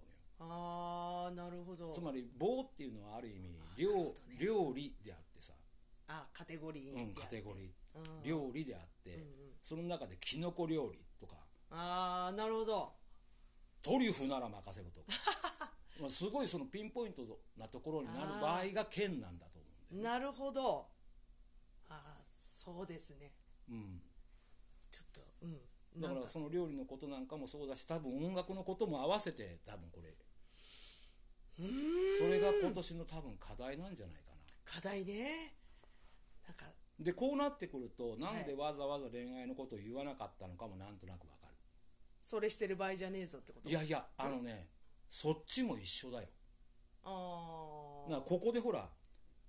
[0.45, 1.91] ああなるほど。
[1.93, 4.11] つまり棒っていうのはある意味料,、ね。
[4.39, 5.53] 料理であってさ、
[6.07, 7.99] あカテゴリーうん、カテゴリー。
[7.99, 8.23] うん。
[8.23, 9.27] 料理であって、うんうん。
[9.61, 11.37] その中でキノコ料理とか。
[11.71, 12.93] ああなるほど。
[13.81, 15.07] トリュフなら任せろとか。
[16.01, 17.21] まあすごいそのピンポイント
[17.55, 20.87] なところになる場合が剣なんだと思うんだよ、なるほど。
[21.89, 23.31] ああそうですね。
[23.69, 24.01] うん、
[25.43, 26.01] うん。
[26.01, 30.09] だからその料理のことなんかもそうだし多分音楽のことも合わせて多分これ。
[32.17, 34.37] それが今年の多分課題なんじゃないかな。
[34.65, 35.53] 課題ね。
[36.47, 36.65] なんか
[36.99, 41.53] でこうなってくるとなんでわざわざ恋愛のことを言わなかったのかもなんとなくわかる。
[42.21, 43.69] それしてる場合じゃねえぞってこと？
[43.69, 44.67] いやいやあのね
[45.07, 46.27] そっちも一緒だよ。
[47.05, 48.89] ああここでほら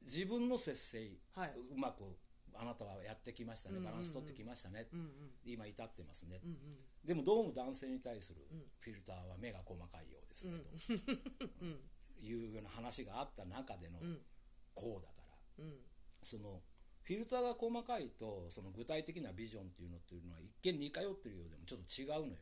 [0.03, 1.53] 自分の節制、はい。
[1.75, 2.05] うまく
[2.57, 4.87] あなたはやってきましたね、バランス取ってきましたね、
[5.45, 6.41] 今至ってますね、
[7.05, 8.43] でもどうも男性に対する
[8.81, 10.71] フィルターは目が細かいようですね、と。
[12.25, 14.19] いうような話があった中でのん。
[14.75, 15.23] こうだか
[15.59, 15.75] ら、うん。
[16.23, 16.63] その
[17.03, 22.41] フィルターが細かいとその具体的なビジョンっていうのっていうのは一見似通ってるようでもちょっと違うのよ。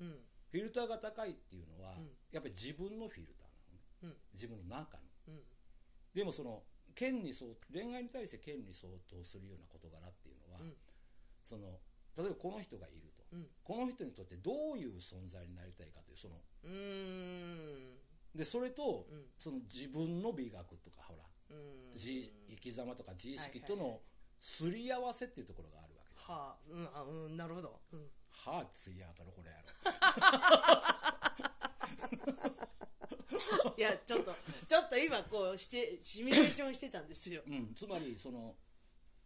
[0.00, 0.08] うん。
[0.50, 2.10] フィルターが高いっていうのは、ん。
[2.32, 3.80] やっぱり自分のフィルターなのね。
[4.02, 4.16] うん。
[4.34, 5.04] 自分の中の。
[5.28, 5.42] うん。
[6.12, 6.62] でもその
[6.94, 10.74] 権に相恋愛に対して権に相当するような事柄っていうのは、うん。
[11.42, 11.80] その
[12.16, 13.46] 例えばこの人がいると、うん。
[13.64, 16.36] この人にとってどういう存在になりたいかというその。
[18.34, 19.26] でそれと、うん。
[19.36, 21.24] その自分の美学とかほら、
[21.90, 24.00] 生き様とか自意識との
[24.40, 27.80] すり合わせっていうところがあるわけです、はあうんあうんなるほど。
[27.92, 28.10] うん。
[28.32, 29.64] はあついやたろこれやろ
[33.76, 34.34] いやちょっと
[34.68, 37.42] ちょっと今こうしてシミュレーションしてたんですよ。
[37.46, 38.56] うん、つまりその、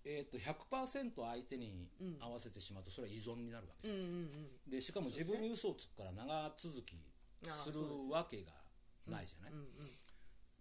[0.05, 2.19] えー、と100%相手にうん。
[2.21, 3.97] 合わせてしまうとそれは依存になるわけうん。
[3.97, 4.71] です、うんうん。
[4.71, 6.95] でしかも自分に嘘をつくから長続き
[7.43, 8.53] するわけが
[9.07, 9.69] ないじゃない、うん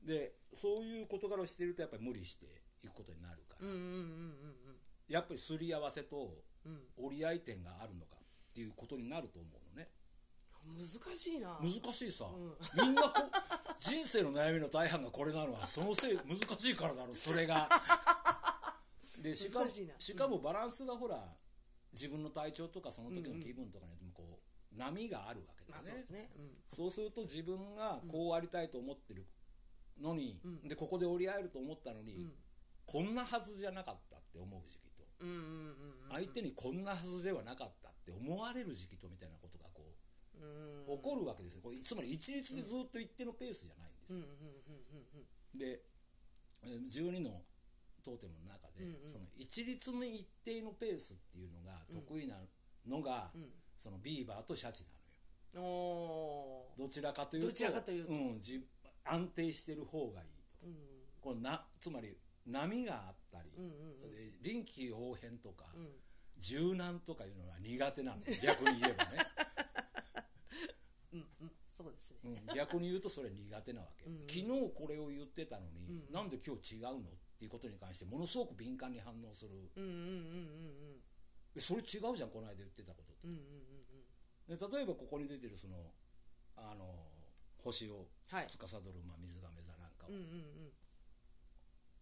[0.04, 2.46] でそういう事柄をしているとやっぱり無理して
[2.84, 6.72] いくことになるから、うんうんうんうんやっぱりすり合わせとうん。
[6.72, 9.65] うん折り合い点があるのかっていうことになると思う
[10.74, 11.60] 難しいな。
[11.62, 13.10] 難しいさ、うみんなこ
[13.80, 17.70] 人生の悩みの大半がこれなのはそのせい難しいからだろうそれが。
[19.22, 21.36] でしかも難しかもバランスがほら
[21.94, 25.78] 自分の体調とかその時の気分とかによってもこう波があるわけだよね。
[25.78, 26.30] まあそうですね。
[26.38, 26.52] うん。
[26.68, 29.26] そうすると自分がこうありたいと思ってる
[30.02, 30.68] のに、うん。
[30.68, 32.34] でここで折り合えると思ったのに、うん。
[32.86, 36.12] こんなはずじゃなかったって思う時期と、うんうんうんうん。
[36.12, 39.55] 相手にこんなはずではなかったって思われる時期とみたいなこと
[40.86, 41.62] 起こるわけですよ。
[41.64, 44.14] これつまり一律でずっと一定のペースじゃないんです。
[44.14, 44.20] よ、
[45.58, 45.82] で
[46.64, 47.42] えー12の
[48.04, 49.10] トーテムの中で、うんうん。
[49.10, 52.36] その一律の一定のペースっていうのが得意な
[52.88, 53.50] のが、うん。
[53.76, 56.66] そのビーバーとシャチなのよ。
[56.78, 58.14] どちらかというとどちらかというと。
[58.14, 58.64] ん、じ
[59.06, 60.28] 安定してる方がいい
[60.60, 60.68] と。
[60.68, 60.76] うん。
[61.22, 63.50] このなつまり波があったり、
[64.44, 65.90] 臨機応変とか、うん。
[66.38, 69.12] 柔軟とかいうのは苦手なんです逆に言えばね、
[71.76, 72.20] そうですね。
[72.24, 79.52] うん、逆逆に言うとそれ苦手なわけ、昨日これを言ってたのに、なんで今日違うのっていうことに関してものすごく敏感に反応する、
[81.60, 83.28] それ違うじゃんこの間言ってたことって。
[83.28, 83.76] うんうんうん
[84.46, 85.74] で例えばここに出てるその
[86.56, 86.86] あの
[87.58, 88.46] 星をはい。
[88.48, 90.26] 司る、まあ、水亀座なんかは、うんうんう
[90.70, 90.72] ん。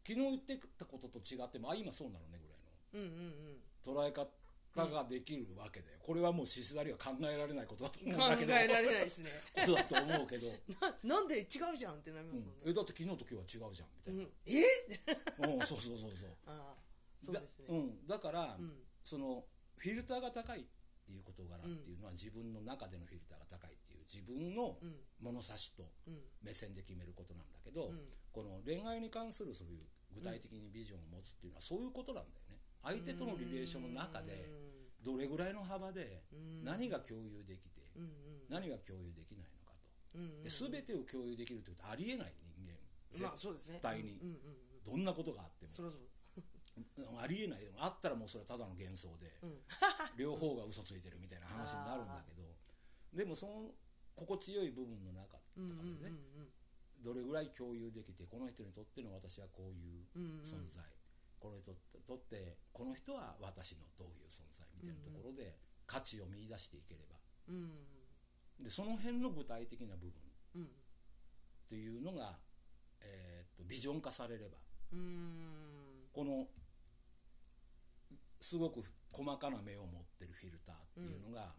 [0.03, 3.07] 昨日言ってたことと違ってもあ今そうなのねぐらいの。
[3.07, 4.03] うんうんうん。
[4.03, 4.27] 捉え方
[4.75, 9.29] ができるわけで、これはもう獅子座には考えられないことだと思うん考だけどえられないですね。
[9.53, 10.47] ことだと思うけど、
[11.05, 15.55] ななんで違うじゃんってなりますもんね、えだって昨日と今日は違うじゃんみたいな、うん、え？
[15.55, 16.83] うん、そうそうそうそう ああ
[17.19, 17.67] そうですね。
[17.67, 18.83] だ,、うん、だから、ん。
[19.03, 20.65] そのフィルターが高いっ
[21.05, 24.77] ていう事柄っていうのは、自分の中でのフィルターが高いっていう自分の
[25.19, 26.23] 物差しとうん。
[26.41, 28.09] 目線で決めることなんだけど、ん。
[28.31, 32.59] この恋愛に関するそういう具体的にビジョンを持つっていうのはそういうことなんだよね。
[32.83, 34.33] 相手とのリレーションの中で
[35.03, 36.23] どれぐらいの幅で
[36.63, 38.09] 何が共有できてうんうん。
[38.49, 39.75] 何が共有できないのか
[40.11, 40.17] と。
[40.17, 42.77] うんうんで全てを共有できるというとありえない人間。
[43.11, 44.19] 絶対に。
[44.85, 45.71] どんなことがあっても。
[47.21, 47.59] ありえない。
[47.79, 49.29] あったらもうそれはただの幻想で、
[50.17, 52.43] 両方が嘘ついてるみたいな話になるんだけど
[53.13, 53.71] でもその
[54.15, 56.09] 心地よい部分の中とかでね、うんうんう
[56.41, 56.53] ん
[57.03, 60.07] どれぐらい共有できてこの人にとっての私はこういう
[60.39, 60.81] 存在、
[61.43, 61.77] この人に
[62.07, 67.19] とってこの人は私のどういう存在みたいなところで価値を見出していければ。
[67.49, 68.63] うん。
[68.63, 70.13] でその辺の具体的な部分
[70.55, 70.63] うん。
[70.63, 70.67] っ
[71.67, 72.39] ていうのが、
[73.01, 74.55] えーっとビジョン化されれば
[76.13, 76.47] この
[78.39, 78.79] すごく
[79.11, 81.53] 細かな目を持ってるフィルターっていうのが、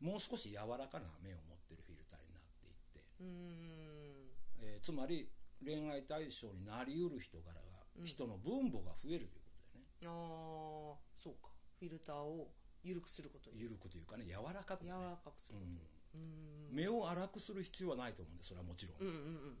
[0.00, 4.30] もう少し柔らかな目を持ってるフィルターになっていって、うん。
[4.62, 5.28] えーつまり
[5.64, 7.65] 恋愛対象になりうる人柄が、
[8.04, 9.88] 人の分母が増えるということだよね。
[10.06, 11.50] ああそうか。
[11.78, 12.48] フィルターを
[12.82, 13.60] 緩くすることに。
[13.60, 14.92] 緩くというかね柔らかくね。
[14.92, 16.74] 柔らかくするうん。
[16.74, 19.56] 目を粗くする必要はないと思うんですそれはもちろん、うんうんうん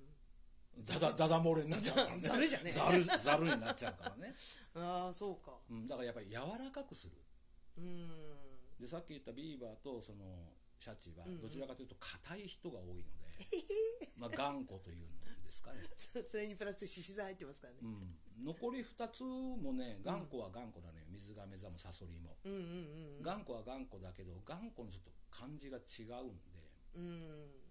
[0.82, 2.18] ザダダダ漏れになっちゃうからね。
[2.20, 4.34] ざるじゃねざるざるになっちゃうからね、
[4.76, 5.58] ああそうか。
[5.70, 7.16] うん、だからやっぱり柔らかくする。
[7.78, 8.10] うん。
[8.78, 13.04] でさっき言ったビーバーとそのシャチはどちらかというと硬い人が多いので、
[14.16, 17.78] まあ頑固というんですかね、そそれにプラス獅子座入ってますからね。
[17.82, 21.06] うん、残り2つもね頑固は頑固なのよ。
[21.10, 22.56] 水亀座もサソリも、うんう
[23.20, 26.60] ん頑固は頑固だけど頑固のちょっと感じが違うんで。
[26.96, 27.02] うん。
[27.02, 27.66] うん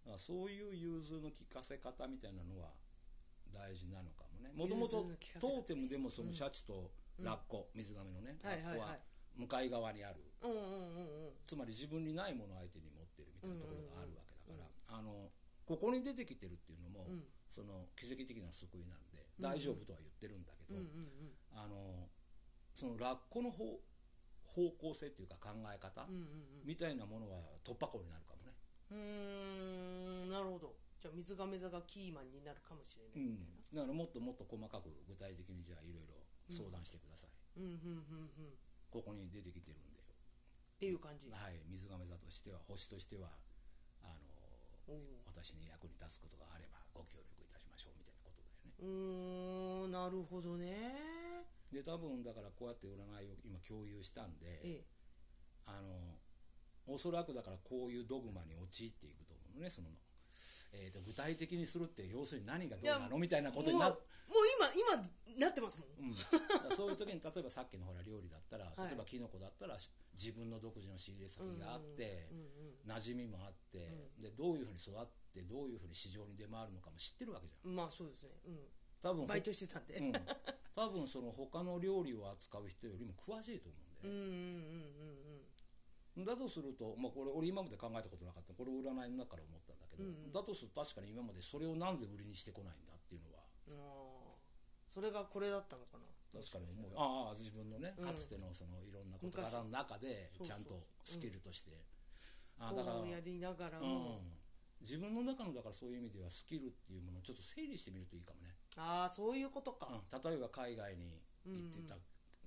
[0.00, 2.72] だからそういう融通の利かせ方みたいなのは
[3.52, 4.52] 大事なのかもね。
[4.54, 5.04] もともと
[5.40, 8.96] トーテムでもそのシャチとラッコ、水亀のねラッコは
[9.36, 10.22] 向かい側にある。
[10.42, 10.68] うんうんうんう
[11.28, 11.32] ん。
[11.44, 15.30] つまり自分にないものを相手に持ってるみたいなところがあるわけだから、あの
[15.66, 17.06] ここに出てきてるっていうのも、
[17.48, 19.09] その奇跡的な救いなんで、
[19.40, 20.78] 大丈夫とは言ってるんだけど、
[21.56, 22.08] あの
[22.74, 23.64] そのラッコの方
[24.44, 26.06] 方向性っていうか考え方、
[26.64, 28.54] みたいなものは突破口になるかもね。
[28.90, 30.74] うーんなるほど。
[31.00, 33.40] じゃあ水亀座がキーマンになるかもしれない、うん、
[33.72, 36.12] だからもっともっと細かく具体的にじゃあいろいろ
[36.52, 38.04] 相談してください、うん、うん
[38.36, 38.60] うんうん。
[38.92, 40.04] ここに出てきてるんで。
[40.04, 43.32] っていう感じ、はい水亀座としては星としては
[44.04, 44.28] あの
[45.24, 47.39] 私に役に立つことがあればご協力
[48.80, 50.72] うーんなるほどね。
[51.72, 54.84] で多分だからこうやって占いを今共有したんで、ええ。
[55.66, 59.88] あのおそらくだからこういうドグマに陥っていくと思うのねその、
[60.72, 63.18] えー、と具体的にするって要するに何がどうなの？
[63.18, 64.46] みたいなことになもうもう
[64.90, 64.98] 今
[65.38, 66.16] 今なってますもん、うん、
[66.74, 68.88] そういう時に例えばさっきのほら料理だったら、い。
[68.90, 72.26] 例えばキノコだったらし自分の独自の仕入れ先があって、
[72.86, 77.74] 馴染みもあって、でどういうふうに育ってどういうふうに市場に出回るのかも知ってるわけじゃん。
[77.74, 78.34] まあそうですね。
[79.00, 80.12] 多分うんバイトしてたんで、うん、
[80.74, 85.14] 多分その他の料理を扱う人よりも詳しいと思うんで、うんうんうん
[86.18, 93.40] うんだとすると、まあ、これ俺今まで考えたことなかったこれ占いの中から思ったんだけど、だとすると確かに今までそれをなぜ売りにしてこないんだっていうのは。
[93.68, 94.30] うんああ
[94.90, 96.10] それがこれだったのかな。
[96.34, 96.90] 確かに思う。
[96.98, 101.70] ああ自分のねかつてのそのいろんな事柄の中でちゃんとスキルとして、
[102.58, 104.34] ああだからやりながらうも、ん、
[104.80, 111.96] 自分の中のだからそういう意味ではスキルっていうものをちょっと整理してみるといいかもね、ああそういうことか、うん、例えば海外に行ってた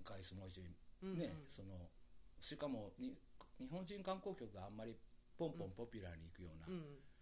[0.04, 0.68] 回数もう一度
[1.14, 1.90] ね、その
[2.40, 3.14] しかもに
[3.60, 4.96] 日本人観光客があんまり
[5.38, 6.68] ポンポンポピュラーに行くような、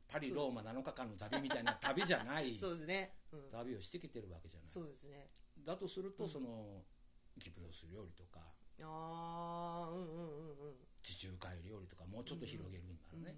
[0.07, 4.67] パリローマ7日間の旅みたいな旅じゃないそうですね、うん、旅をしてきてるわけじゃない。
[4.67, 5.27] そうですね。
[5.65, 6.83] だとするとその
[7.39, 8.39] キプロス料理とか
[8.83, 10.75] ああうんうんうんうん。
[11.01, 13.35] 地中海料理とかもうちょっと広げるんならね、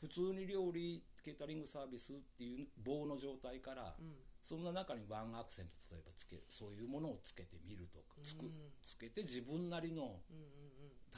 [0.00, 3.94] 普通に料理ケータリングサービスっていう棒の状態から、
[4.40, 8.46] そんな中にワンアクセント例えばつけそういうものをつけてみるとかつく、
[8.82, 10.20] つけて自分なりの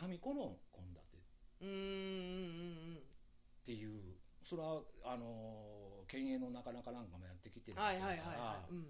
[0.08, 1.00] 民子の献立。
[1.00, 1.20] っ
[1.60, 3.08] うんうんうんうん
[3.68, 8.86] ていうそれはあの県営のなかなかなんかもやってきてるはいはいはいからはい、うん、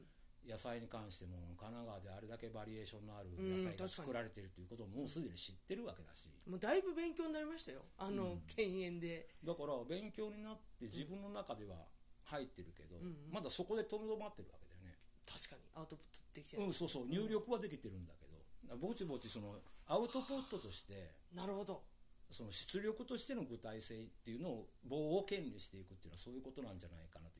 [0.49, 7.85] 野菜に関しても神奈川であれだけバリエーションのあるうん野菜が作られてるということをもうすでに知ってるわけだし、もうだいぶ勉強になりましたよ。
[7.99, 8.43] あの、うん。
[8.57, 9.29] 犬猿で。
[9.45, 11.77] だから勉強になって自分の中では
[12.25, 13.33] 入ってるけど、んうん。
[13.33, 14.97] まだそこでとどまってるわけだよね、
[15.29, 15.63] 確かに。
[15.77, 17.09] アウトプットできてる、うん、そうそう。
[17.09, 18.29] 入力はできてるんだけど。
[18.77, 20.93] ぼちぼちそのアウトプットとして
[21.35, 21.83] なるほど。
[22.31, 27.38] その出力としての具体性っていうのを棒を権利していくっていうのはそういうことなんじゃないかなと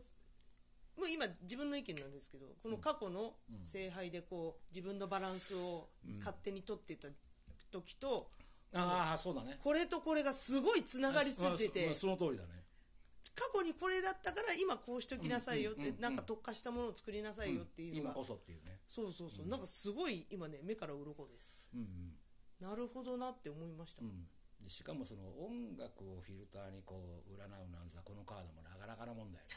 [1.00, 5.90] もう今自分の意見なんですけどこの過去の聖杯でこう自分のバランスを
[6.20, 7.08] 勝手に取ってた
[7.72, 8.28] 時と、
[8.76, 9.58] ああそうだね。
[9.64, 12.50] これとこれがすごいつながりついてて、まあその通りだね。
[13.34, 15.96] 過去にこれだったから今こうしときなさいよって、うんうんうん。
[15.96, 18.80] うんなんか特化したものを作りなさいよっていう今こそっていうね。
[18.86, 21.72] そうそうそう、なんかすごい今ね目から鱗です。
[21.74, 21.88] うん
[22.60, 24.28] なるほどなって思いました、うん、うん、
[24.64, 29.52] でしかもその音楽をフィルターにこう占うなんざこのカードもなかなかなもんだよね。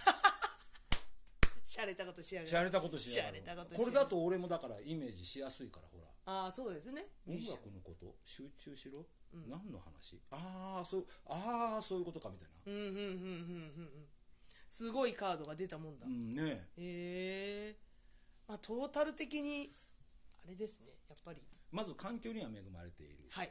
[1.64, 2.50] しゃれたことしやがる。
[2.50, 3.42] しゃれたことしやがる。
[3.76, 6.04] これだと俺もだからイメージしやすいからほら。
[6.26, 7.02] ああそうですね。
[7.26, 8.14] 音楽のこと？
[8.24, 9.04] 集中しろ、
[9.48, 10.20] 何の話？
[10.30, 12.72] ああそうああそういうことかみたいな。
[12.72, 14.08] うんうんうんうんうんうん。
[14.68, 17.76] すごいカードが出たもんだ、うんねへえ。
[18.46, 19.68] まあトータル的に
[20.46, 21.40] あれですねやっぱり。
[21.72, 23.24] まず環境には恵まれている。
[23.30, 23.50] はい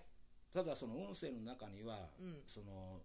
[0.54, 2.42] ただその音声の中には、うん。
[2.46, 3.02] その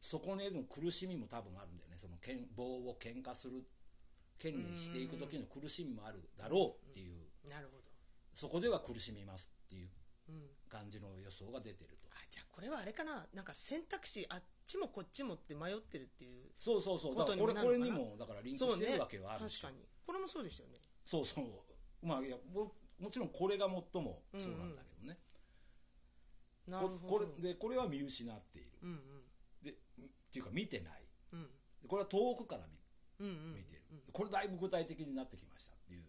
[0.00, 1.96] そこへの苦しみも多分あるんだよね。
[1.98, 3.64] そのけん棒を喧嘩する
[4.38, 7.50] 権利していく時の苦しみもあるだろうっていう。
[7.50, 7.84] なるほど。
[8.32, 9.88] そこでは苦しみますっていう
[10.28, 12.06] うん感じの予想が出てると。
[12.10, 13.26] あじゃあこれはあれかな。
[13.34, 17.16] なんか選択肢あっちもこっちもって迷ってるっていうそうそうそう。
[17.16, 22.06] だこからこれこれにもだからリンクしてるわけはあるし確かにこれもそうでしたよねそうそう。
[22.06, 24.82] まあいやももちろんこれが最もそうなんだけど。
[24.82, 24.87] ね、なる
[26.70, 28.68] ここれでこれは見失っている。
[28.82, 29.00] うん
[29.62, 29.74] でっ
[30.30, 31.02] ていうか見てない。
[31.32, 31.42] うん。
[31.82, 32.78] でこれは遠くから見
[33.20, 36.02] うんうんうん見てる、これだいぶ具体的になってきましたっていう。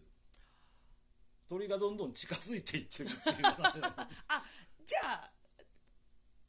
[1.48, 4.44] 鳥がどんどん近づいていってるっていう話 あ
[4.84, 5.32] じゃあ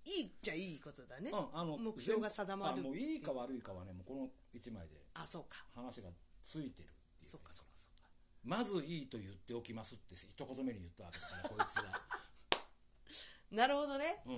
[0.06, 2.74] いいっちゃいいことだね、うん、あの目標が定まる。
[2.74, 5.66] あもういいか悪いかはねもうこの1枚であそうか。
[5.74, 6.10] 話が
[6.44, 8.08] ついてるっていうそうかそうかそうか。
[8.44, 12.02] まずいいと言っておきますって一言目に言ったわけだからこいつが、
[13.52, 14.24] なるほどね。
[14.26, 14.34] うん。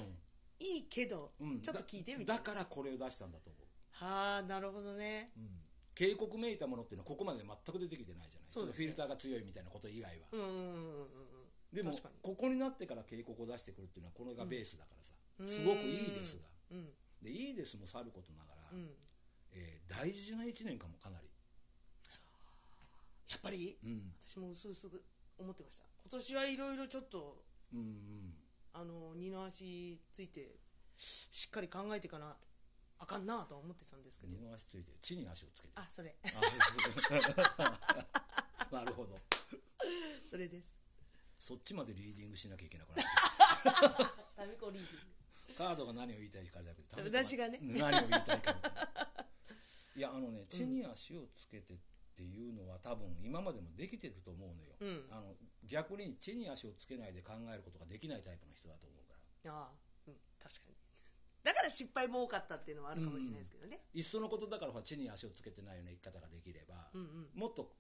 [0.59, 5.31] いいけど、うん、ちょっと聞いてみたいだだからこれを出したんだと思う、はあなるほどね。
[5.35, 5.49] うん、
[5.93, 8.49] 警告めいたものっていうのはここまで全く出てきてないじゃない。
[8.49, 8.87] そうですね。
[8.87, 11.07] ちょっとフィルターが強いみたいなこと以外は、うんうんうんうんうん。
[11.73, 11.91] でも
[12.21, 15.13] ここになってから警告を出してくるっていうのはこれがベースだからさ、
[15.45, 16.45] すごくいいですが。
[16.71, 16.89] うん。
[17.21, 18.89] でいいですもさることながら、うん。
[19.51, 21.27] えー大事な1年かもかなり、
[23.29, 23.77] やっぱり？
[23.83, 24.13] うん。
[24.19, 24.97] 私も薄々
[25.37, 25.85] 思ってました。
[26.01, 27.43] 今年はいろいろちょっと
[27.73, 28.33] うんうん、
[28.73, 30.55] あの二の足ついて
[30.97, 32.35] しっかり考えていかな
[32.99, 34.33] あかんなとは思ってたんですけど。
[34.33, 35.73] 二の足ついて地に足をつけて。
[35.75, 36.15] あそれ。
[36.23, 36.29] あ
[38.73, 39.19] なるほど。
[40.25, 40.77] それです。
[41.37, 43.03] そっちまでリーディングしなきゃいけなくなって
[44.37, 45.07] タミコリーディン
[45.49, 45.55] グ。
[45.57, 47.59] カードが何を言いたいかじゃなくて 私がね。
[47.61, 48.55] 何を言いたいか。
[49.95, 51.77] いやあのね地に足をつけてっ
[52.15, 55.07] ていうのは多分今までもできてると思うのよ、うん。
[55.11, 55.35] あの
[55.65, 59.15] 逆に地に足をつけないで考えることができないタイプの人だと思うか
[59.47, 59.53] ら。
[59.53, 59.71] ああ
[60.07, 60.75] うん確かに。
[61.43, 67.31] だから失敗も多かったっていうのはあるかもしれないですけどね、いっそのことだからほら地に足をつけてないような生き方ができれば、うんうん。
[67.33, 67.75] もっと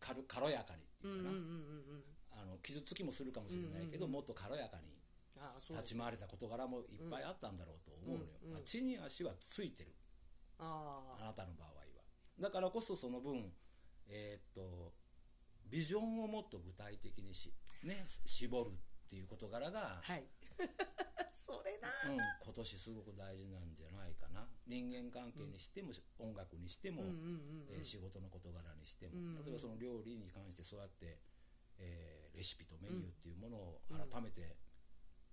[0.00, 2.04] 軽軽やかにっていうかな、うんうんうんうんうん。
[2.30, 4.98] あの傷つきもするかもしれないけど、もっと軽やかに
[5.70, 9.94] 立ち回れた事柄もいっぱいあったんだろうと思うのよ、うんうん地に足はついてる。
[10.58, 11.16] あ。
[11.20, 11.74] あなたの場合は。
[12.38, 13.52] だからこそその分
[14.08, 14.92] えーっと
[15.70, 17.52] ビジョンをもっと具体的にし、
[17.84, 18.72] ね、絞るっ
[19.08, 20.26] ていう事柄があ、はい。
[21.32, 21.88] それな。
[22.10, 24.46] うん、今年すごく大事なんじゃないかな。
[24.66, 31.18] 人間関係にしても、音楽にしても、うんうんうんえー仕事の事柄にしても、うん例えばその料理に関してそうやって、
[31.78, 34.56] えーレシピとメニューっていうものを改めて、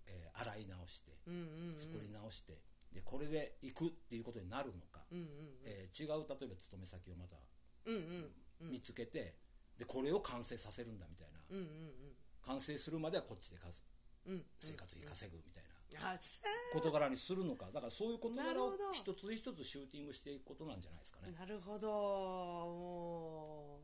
[0.08, 1.78] えー洗い直してうんうんうん。
[1.80, 2.62] 作り直して、
[2.94, 7.38] でこれでいくっていうことになるのか、うんうんえー違う例えば勤め先をまた
[7.86, 8.32] うん
[8.62, 8.72] うん。
[8.72, 9.36] 見つけて、
[9.78, 11.96] でこれを完成させるんだみたいな、うんうん
[12.46, 13.84] 完成するまではこっちでかす
[14.28, 14.44] うんうん。
[14.60, 15.70] 生活費稼ぐみたいな。
[16.74, 17.66] 事柄にするのか。
[17.74, 21.34] だからそういう事柄を一つ一つシューティングしていくことなんじゃないですかね。
[21.38, 21.88] なるほど。
[21.90, 23.80] も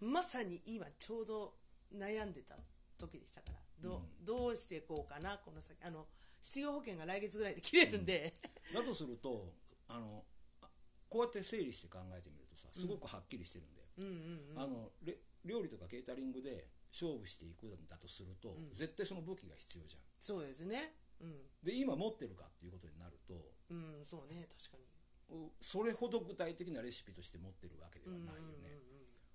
[0.00, 1.54] うまさに今ちょうど
[1.94, 2.56] 悩んでた
[2.98, 3.58] 時でしたから。
[3.80, 5.76] ど,、うどうしていこうかなこの先。
[5.84, 6.06] あの
[6.42, 8.32] 失業保険が来月ぐらいで切れるんで、
[8.74, 9.52] だとすると
[9.88, 10.24] あの
[10.62, 10.68] あ
[11.08, 13.79] こうやって整理して考えてみるとさすごくはっきりしてるんだよ、うん、うんうん
[14.56, 20.02] あのレ料理とかケータリングで勝負していくんだとすると、絶対その武器が必要じゃん。
[20.18, 20.94] そうですね。
[21.20, 23.34] うんで今持ってるかっていうことになると
[23.68, 24.84] うんそうね確かに。
[25.36, 28.80] うそれほど具体的なレシピとして持ってるわけではないよね、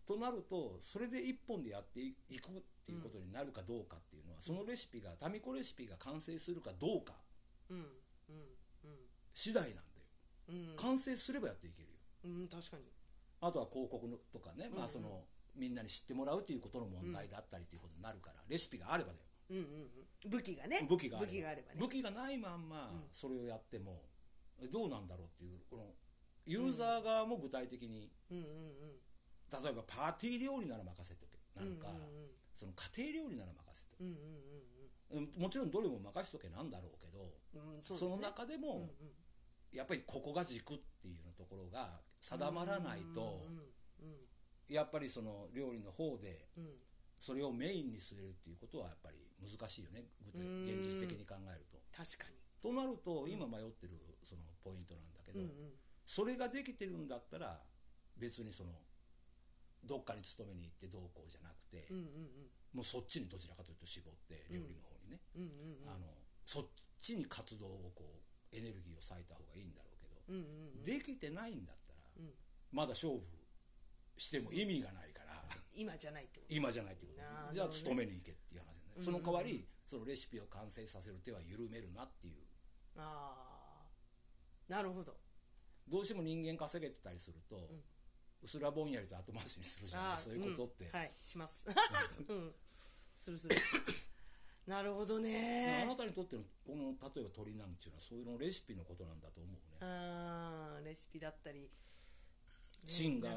[0.06, 7.14] となるとそれで一本でやっていくっていうことになるかどうかっていうのは、そのレシピがタミコレシピが完成するかどうか
[7.70, 7.86] うんうん
[9.34, 9.86] 次第なんだよ、
[10.50, 10.76] うん。
[10.76, 11.96] 完成すればやっていけるよ。
[12.26, 12.84] うんうん確かに
[13.46, 15.24] あとは広告のとかね、まあその
[15.56, 19.24] みんなに知ってもらうということの問題だったりということになるから、レシピがあればだよ。
[19.52, 19.64] うんうん
[20.24, 20.30] うん。
[20.30, 20.86] 武器がね。
[20.90, 21.32] 武器があれば。
[21.32, 21.80] 武器があればね。
[21.80, 24.02] 武器がないまんまそれをやっても
[24.72, 25.84] どうなんだろうっていうこの
[26.46, 28.38] ユーザー側も具体的に、うん。
[28.38, 29.06] うんうん
[29.46, 31.38] 例えばパーティー料理なら任せとけ。
[31.54, 32.30] なのか、うんうんうん。
[32.52, 37.76] その家庭料理なら任せとけ、うんうんうんもちろんどれも任せとけなんだろうけど、うん。
[37.76, 37.82] うん。
[37.82, 38.90] その中でも、
[39.72, 43.46] やっぱりここが軸っていうところが定まらないと、
[44.68, 46.66] やっぱりその料理の方でうん
[47.18, 50.04] それをメインにするっていうことはやっぱり難しいよね
[50.68, 51.80] 現実的に考えると。
[51.96, 52.36] 確かに。
[52.62, 53.96] となると今迷ってる
[54.26, 55.40] そのポイントなんだけど、
[56.06, 57.62] それができてるんだったら
[58.18, 58.74] 別にその
[59.86, 61.88] どっかに勤めに行ってどうこうじゃなくて、
[62.74, 65.22] もうそっちにどちらかというと絞って料理の方にね、
[66.44, 66.66] そっ
[67.00, 68.20] ちに活動をこ
[68.52, 71.76] うエネルギーを割いた方がいいんだろうけど、できてないんだっ
[72.76, 73.24] まだ勝負
[74.18, 75.32] しても意味がないから。
[75.78, 76.54] 今じゃないってこと？
[76.54, 77.18] 今じゃないってこと。
[77.18, 77.26] ね。
[77.54, 82.44] じゃあ勤めに行けっていう話だね、その代わりそのレシピを完成させる手は緩めるなっていう。
[82.98, 83.80] あ
[84.68, 85.16] あなるほど。
[85.88, 87.56] どうしても人間稼げてたりすると、
[88.44, 90.18] うすらぼんやりと後回しにするじゃない？
[90.18, 90.92] そういうことって、ん。
[90.92, 91.66] はいします。
[92.28, 92.54] うん。
[93.16, 93.56] するする。
[94.68, 101.70] なるほどあねなたにとってのこの例えば鶏なんちゅうのはそういうのレシピのことなんだと思うね、あーレシピだったり
[102.86, 103.30] 芯が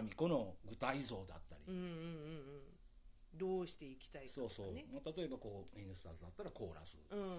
[0.00, 3.38] 民子の具体像だったり、うんうんうんうん。
[3.38, 7.30] どうしていきたいかそうそう、まあ、例えばこうインスタンスだったらコーラスうんうんう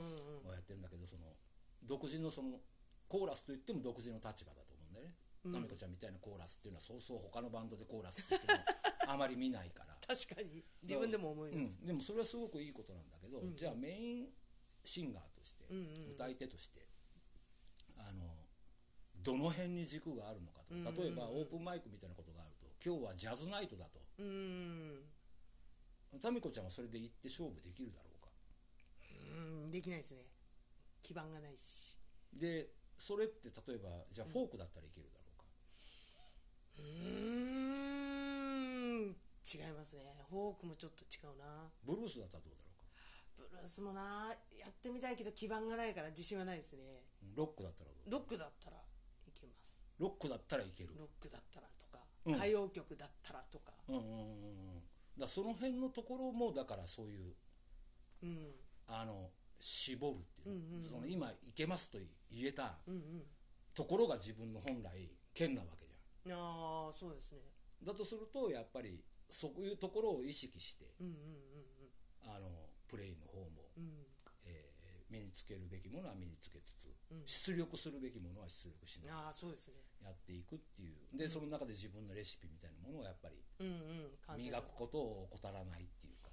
[0.47, 0.49] ん。
[0.49, 1.23] をやってるんだけどその
[1.83, 2.59] 独自のその
[3.07, 5.15] コーラスといっても独自の立場だと思うんだよね。
[5.53, 8.53] タミコちゃんみたいなコーラスっていうのはそうそう他のバンドでコーラスって言って
[9.07, 9.93] もあまり見ないから。
[10.01, 10.63] 確かに。
[10.81, 14.33] 自分でも思います、うん、でもそれはすごくいいことなんだけど、じゃあメイン
[14.83, 16.11] シンガーとして、んうんうん。
[16.13, 16.81] 歌い手として
[17.97, 18.25] あの
[19.25, 23.97] どの辺に軸があるのかと例えばオープンマイクみたいなことがあると今日はジャズナイトだと。
[24.19, 25.01] うん。
[26.21, 28.29] タミコちゃんはそれで行って勝負できるだろうか。
[29.65, 30.21] うんできないですね。
[31.01, 31.97] 基盤がないし。
[32.31, 35.49] でそれって例えばじゃあフォークだったらいけるだろうか、
[36.77, 36.85] うー
[39.09, 39.17] ん。
[39.45, 40.01] 違いますね。
[40.29, 41.69] フォークもちょっと違うな。
[41.83, 43.49] ブルースだったらどうだろうか。
[43.49, 47.01] ブルースもなやってみたいけど基盤がないから自信はないですね。
[47.23, 48.11] うんロックだったらどう。
[48.11, 48.77] ロックだったら
[49.99, 50.89] ロックだったらいける。
[50.97, 52.35] ロックだったらとか、うん。
[52.35, 53.73] 歌謡曲だったらとか。
[53.87, 54.75] うんうんうんうん。
[54.75, 54.85] だか
[55.19, 57.33] らその辺のところもだからそういう
[58.23, 58.51] うん。
[58.87, 59.29] あの
[59.59, 60.81] 絞るっていう,、うんうんうん。
[60.83, 61.97] その今いけますと
[62.31, 63.23] 言えたうんうん。
[63.73, 64.91] ところが自分の本来
[65.33, 65.85] 剣なわけ
[66.25, 67.39] じゃああそうですね。
[67.83, 71.15] んだとするとやっぱりそういうところを意識してうんうん。
[72.35, 72.49] あの
[72.87, 73.64] プレイの方も、
[75.15, 77.23] 身につけるべきものは身につけつつ、うん。
[77.25, 81.17] 出力するべきものは出力しながらやっていくっていう。
[81.17, 83.39] でその中で自分のレシピみたいなものをやっぱり
[84.37, 86.31] 磨くことを怠らないっていうか。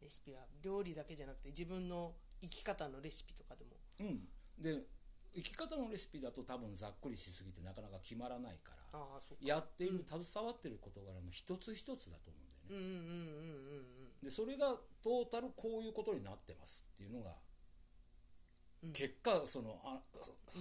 [0.00, 3.76] レシピは料理だけじゃなくて自分の生き方のレシピとかでも。
[4.00, 4.28] うん。
[4.58, 4.86] で
[5.34, 9.42] 生き方のレシピだと多分ざっくりしすぎてなかなか決まらないからああそうか。
[9.42, 12.78] やっている携わってる事柄の一つ一つだと思うんだよね。
[12.78, 13.93] うんうんうんうんうん
[14.24, 17.36] でそれがトータルこういうことになってますっていうのが、
[18.92, 20.00] 結果そのあ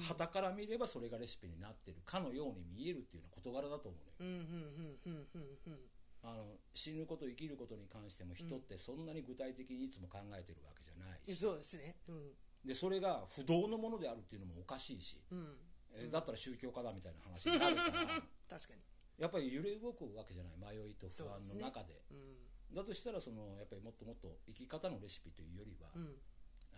[0.07, 5.80] 旗から見ればそれがレシピになってるかのように見えるっていうような事柄だと思うね、うんうんうんうんうんうん。
[6.24, 6.43] あの
[6.74, 11.95] 死ぬこと生きることに関しても人ってそんなに具体的にいつも考えてるわけじゃないし、そうですね。
[12.07, 12.32] うん。
[12.64, 15.55] でそれが不動のものであるっていうのもおかしいし、うん。
[15.95, 17.91] えだったら宗教家だみたいな話になるから。
[18.59, 18.82] 確かに。
[19.20, 20.57] やっぱり揺れ動くわけじゃない。
[20.57, 22.01] 迷いと不安の中で。
[22.11, 22.33] うん
[22.74, 26.16] だとしたらそのやっぱりもっともっと生き方のレシピというよりは、うん。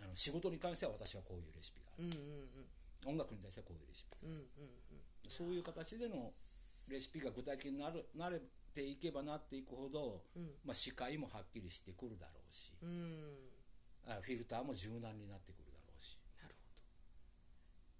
[0.04, 2.16] あの仕事に関しては私はこういうレシピがある、うんう
[2.62, 2.66] ん
[3.06, 4.46] 音楽に対してはこういうレシピがうんうんうん
[5.28, 6.32] そういう形での
[6.88, 8.40] レシピが具体的になるなれ
[8.74, 10.22] ていけばなっていくほど、
[10.64, 12.88] まあ、視界もはっきりしてくるだろうしうん。
[12.90, 13.56] うん
[14.08, 16.18] あフィルターも柔軟になってくるだろうし。
[16.40, 16.82] なるほど。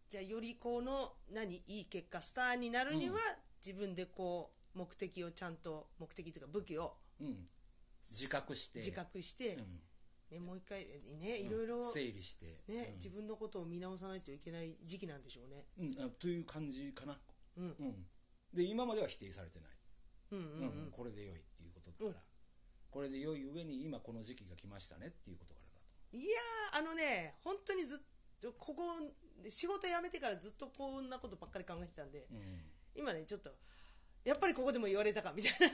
[0.08, 3.16] じゃあよりこの何いい結果スターになるには、
[3.64, 7.46] 自分でこう目的をちゃんと目的というか武器をうん
[8.10, 8.78] 自覚して。
[8.78, 9.80] 自覚して、うん。
[10.30, 10.84] ね、もう一回
[11.20, 15.64] ねいろいろ、整理して、ね自分のことを見直さないといけない時期なんでしょうね。
[15.78, 16.04] うん。
[16.04, 17.16] あという感じかな、
[17.56, 18.06] うん。
[18.52, 19.70] で今までは否定されてない、
[20.32, 20.90] うん。
[20.90, 22.24] これで良いっていうことだから、
[22.90, 26.16] これで良い上に今この時期が来ましたねっていうことからだと。
[26.16, 27.98] いやーあのね本当にずっ
[28.40, 28.82] とここ
[29.48, 32.70] 仕事辞めてからずっとこんなことばっかり考えてたんで、うん。
[32.96, 33.50] 今ねちょっと
[34.26, 35.68] やっぱりここでも言われたかみたいな。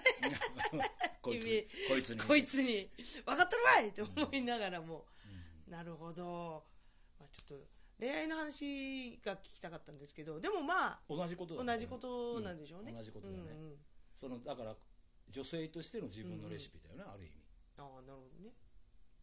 [0.78, 0.90] ね
[1.22, 2.20] こいつこいつに。
[2.20, 2.90] こいつに。
[3.24, 5.06] 分かっとるわいって思いながらも、
[5.68, 6.62] なるほど、
[7.18, 7.66] まあ、ちょっと
[7.98, 10.38] 恋愛の話が聞きたかったんですけど。
[10.38, 11.72] でもまあ同じことだね。
[11.72, 12.94] 同じことなんでしょうね、ん。
[12.96, 13.78] 同じことだね、うんうん。
[14.14, 14.76] そのだから
[15.30, 17.32] 女性としての自分のレシピだよね、ある意味。
[17.78, 18.52] ああなるほどね。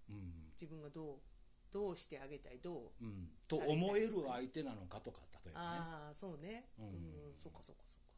[0.10, 1.20] うん、自分がどう
[1.72, 5.68] どうしてあげたいどううん、と思える相手なのかとか例えばね。
[5.68, 6.66] ああそうね。
[6.80, 7.32] う、うん。
[7.34, 8.09] んそうかそうかそうか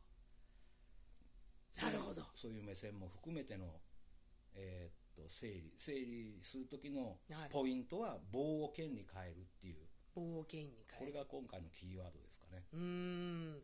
[1.79, 2.21] なるほど。
[2.33, 3.65] そういう目線も含めての、
[4.55, 7.49] えーっと整理整理する時のはい。
[7.49, 9.87] ポイントは棒を剣に変えるっていう。
[10.15, 11.13] 冒険にこ変える。
[11.13, 12.63] れが今回のキーワードですかね。
[12.73, 13.63] うーん。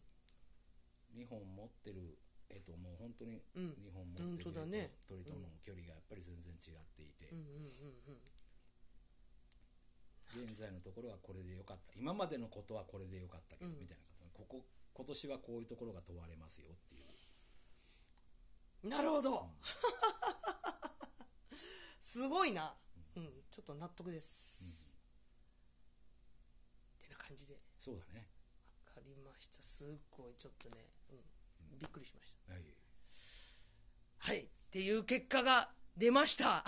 [1.15, 2.17] 2本持ってる
[2.49, 3.75] えっともう本当にうん。
[3.83, 4.91] 2本持ってる本当だね。
[5.07, 7.39] 鳥との距離がやっぱり全然違っていて、うん。
[7.39, 7.45] うん。
[7.45, 7.63] うん。
[8.07, 8.19] うん。
[10.45, 11.91] 現在のところはこれでよかった。
[11.95, 17.07] 今までのことはこれでよかったけど、うんみたいなことここ今年はこういうところが問われますよっていう
[18.87, 19.49] なるほど。
[21.99, 22.73] すごいな。
[23.15, 24.91] うんちょっと納得です、
[27.03, 27.55] ってな感じで。
[27.79, 28.27] そうだね。
[28.93, 29.61] 分かりました。
[29.63, 30.75] すっごいちょっとね、
[31.09, 32.53] うん、びっくりしました。
[32.53, 32.63] はい。
[34.19, 34.43] はい。
[34.43, 36.63] っていう結果が出ました、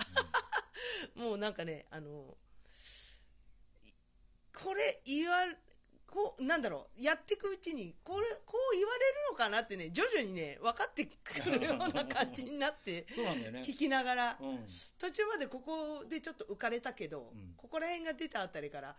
[1.14, 2.36] もうなんかねあの
[3.84, 3.92] い
[4.52, 5.46] これ言わ
[6.10, 13.60] こうなんだろうやっていくうちにこれこう言われるのかなってね徐々にね分かってくるような感じになって そうなんだよね。
[13.60, 14.66] 聞きながら、うん。
[14.98, 17.54] 途中までここでちょっと浮かれたけど、ん。
[17.56, 18.96] ここら辺が出たあたりから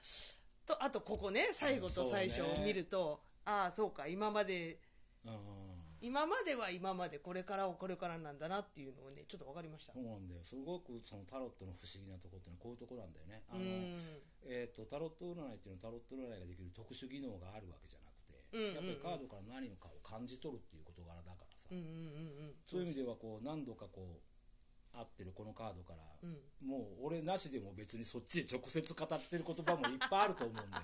[0.65, 4.79] とあとここね最後と最初を見ると、ああそうか今まで
[5.25, 5.71] うん。
[6.03, 9.93] 今までは今までこれからはこれからなんだなっていうのをねちょっと分かりました。
[9.93, 10.43] そうなんだよ。
[10.43, 13.43] すごくそのタロットの不思議なところってのはこういうところなんだよね。
[13.49, 13.97] あの、うん
[14.45, 18.75] えー、とタロット占いっていうのはタロット占いができる特殊技能があるわけじゃなくて、うんうんうん。
[18.75, 22.61] やっぱりカードから何かを感じ取るっていう事柄だからさ、うんうんうんうん。
[22.65, 26.35] そういう意味ではこう何度かこう合ってるこのカードから、ん。
[26.65, 30.83] もう俺なしでも別にそっちで直接語ってる言葉もいっぱいあると思うんだよ、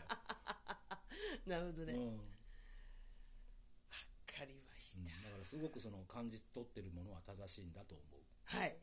[1.45, 2.07] なるほどね、わうん。
[2.07, 2.37] うん
[4.37, 8.21] かりました、だからすごくその感じ取ってるものは正しいんだと思う。
[8.45, 8.77] はい、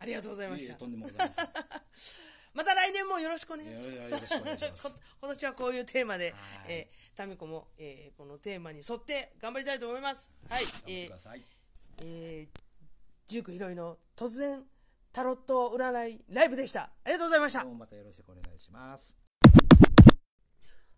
[0.00, 0.66] ありがとうございました。
[0.66, 1.46] いえいえとんでもございません。
[2.54, 3.88] また来年もよろしくお願いします。
[3.88, 4.82] いやいやよろしくお願いします。
[4.88, 6.72] こ 今年はこういうテーマではい。
[6.72, 10.30] えータミコも、えーこのテーマに沿って頑張りたいと思います。
[10.48, 11.44] はいえーください、
[11.98, 12.60] えー、
[13.26, 14.66] ジュークヒロイの突然
[15.12, 16.84] タロット占いライブでした。
[16.84, 17.60] ありがとうございました。
[17.60, 19.19] どうもまたよろしくお願いします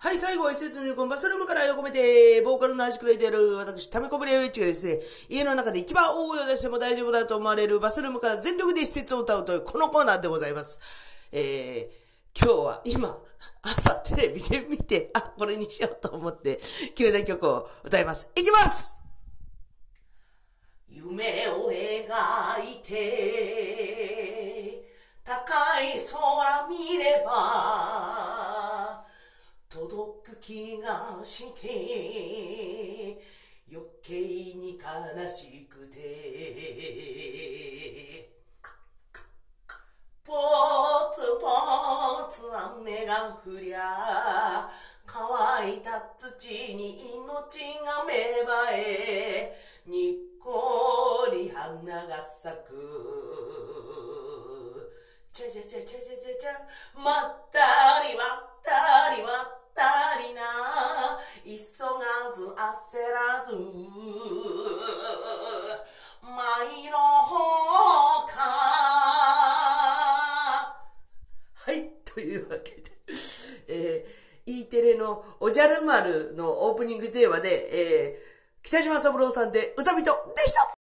[0.03, 4.99] はい、最後は一節入魂バスルームから愛を込めて、ボーカルの足くれてる私、タメコブレウィッチがですね、
[5.29, 10.81] 家の中で一番大声を出しても大丈夫だと思われるバスルームから全力で施設を歌うというこのコーナーでございます。
[11.31, 13.17] えー、今日は今、
[13.63, 16.59] 朝テレビで見て、あ、これにしようと思って、
[16.97, 18.29] 急な曲を歌います。
[18.35, 18.99] いきます
[20.89, 21.81] 夢を描
[22.61, 24.83] いて、
[25.25, 28.02] 高い空見れば、
[30.43, 33.23] 気がして、
[33.71, 34.19] 余計
[34.59, 34.83] に悲
[35.29, 36.01] しくて、
[40.25, 40.33] ぽ
[41.15, 41.47] つぽ
[42.29, 44.69] つ雨が降りゃ、
[45.07, 52.73] 乾いた土に命が芽生え、にっこり花が咲く。
[55.33, 56.51] ちゃちゃちゃちゃちゃちゃちゃ、
[57.01, 57.59] まった
[58.03, 59.62] りまったりまったり
[60.35, 63.57] な、急がず焦らず、
[66.23, 68.37] 前の方か。
[71.55, 72.83] はい、というわけで、
[73.69, 80.11] えー、E テレのおじゃる丸のオープニングテーマで、えー、北島三郎さんで歌人で
[80.47, 80.82] した。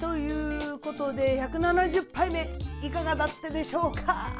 [0.00, 0.30] とい
[0.70, 2.48] うことで、170杯目、
[2.82, 4.32] いかがだったでしょうか？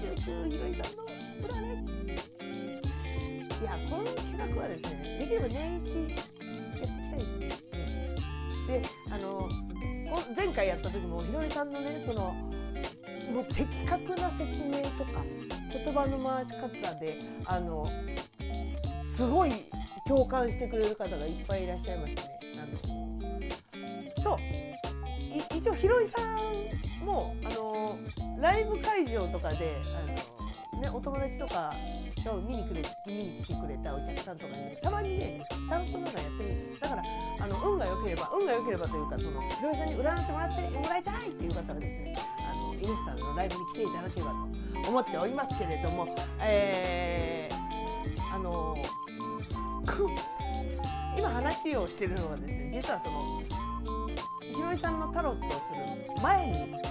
[0.00, 1.06] 中空ひろいさんの
[1.48, 2.10] 占い。
[3.60, 6.16] いや、この企画はですね、できれば年一やってい
[6.80, 7.48] きたいですね。
[8.66, 8.82] で、
[9.12, 9.48] あの、
[10.36, 12.34] 前回やった時も、ひろいさんのね、その、
[13.32, 15.22] もう的確な説明とか、
[15.72, 16.68] 言葉の回し方
[16.98, 17.86] で、あの、
[19.00, 19.52] すごい
[20.04, 22.39] 共感してくれる方がいっぱいいらっしゃいましたね。
[25.60, 27.98] 一応ひろいさんもあの
[28.40, 31.74] ライブ会場とかであの、ね、お友達とか
[32.32, 36.78] を見にくれ見に来てくれたお客さんとかにねたまにねタロット占いやってるんですよ。
[36.80, 37.02] だから
[37.40, 48.74] あの運が良ければ運が良ければというかそのひろいさんに占ってもらってもらいたいっていう方がですねあのイヌスさんのライブに来ていただければと思っておりますけれども、えー、あの
[51.18, 53.59] 今話をしてるのはですね実はその
[54.54, 55.56] ひろいさんのタロットをす
[56.16, 56.90] る前に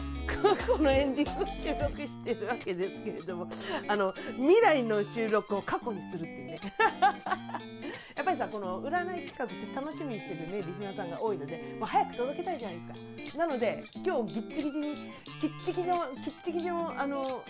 [0.70, 3.48] このエンディングを収録してるわけですけれども
[3.88, 6.60] あの未来の収録を過去にするっていうね。
[8.16, 13.46] やっぱりさこの占い企画って楽しみにしてるねリスナーさんが多いのでもう早く届けたいじゃないですか。
[13.46, 17.44] なので今日ぎっちぎちにぎっちぎちのぎっちぎちのあの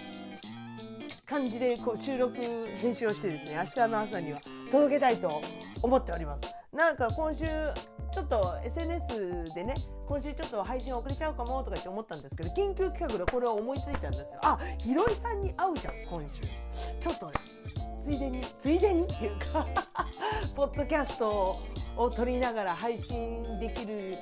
[1.25, 2.35] 感じでこう収録
[2.81, 4.41] 編集をしてですね明日の朝には
[4.71, 5.41] 届けたいと
[5.81, 6.53] 思っております。
[6.73, 7.45] なんか今週
[8.11, 9.73] ちょっと SNS でね
[10.07, 14.39] 今週ちょっと配信遅れちゃうかもとか言って思ったんですけど緊急企画でこれを思いついたんですよ。
[14.43, 16.41] あひろいさんに会うじゃん今週。
[16.99, 17.33] ちょっとね
[18.01, 19.65] ついでについでにっていうか
[20.55, 21.59] ポッドキャスト
[21.97, 24.15] を撮りながら配信できる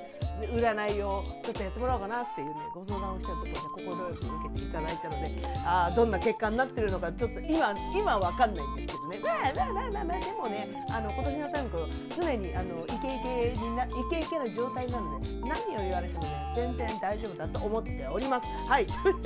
[0.54, 5.30] 占いをちょっとやってもらおうかなっていうねご相談をしたところで快く受けていただいたので
[5.64, 11.70] あどんな結果になってるのかちょっと今今わかんないんですけどねまあまあまあまあまあでもねあの今年のタイム
[12.16, 18.46] 常にあのイケイケになイケイケな状態なので何を言われてもね全然大丈夫だと思っております。
[18.68, 19.20] はいというこ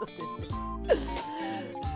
[0.00, 1.95] とでね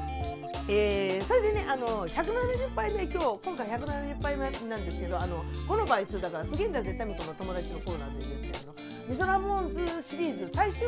[0.68, 10.86] えー、それでねあの170杯目今日今回170杯目なんですけどあのこの倍数だから「すげえんだ絶対みこの友達のコーナーでですねあのミソラモンズシリーズ最終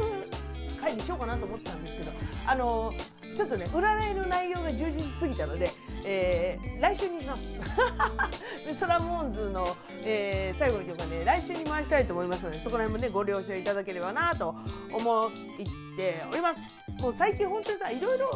[0.80, 2.10] 回にしようかなと思ってたんですけど
[2.46, 2.92] あの
[3.36, 5.70] ちょっとね占いの内容が充実すぎたので、
[6.04, 7.42] えー、来週にします。
[8.66, 14.54] ミソラモンズの、えー、最後の曲はね来週に回したいと思いますのでそこら辺もねご了承いただければなと
[14.92, 15.30] 思っ
[15.96, 16.78] ております。
[17.00, 18.30] もう最近本当にさいろいろ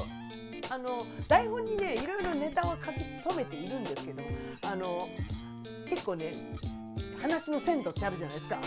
[0.70, 2.98] あの台本にねいろいろネタは書き
[3.28, 4.22] 留めているんですけど
[4.62, 5.08] あの
[5.88, 6.32] 結構ね
[7.20, 8.58] 話の鮮度ってあるじゃないですか。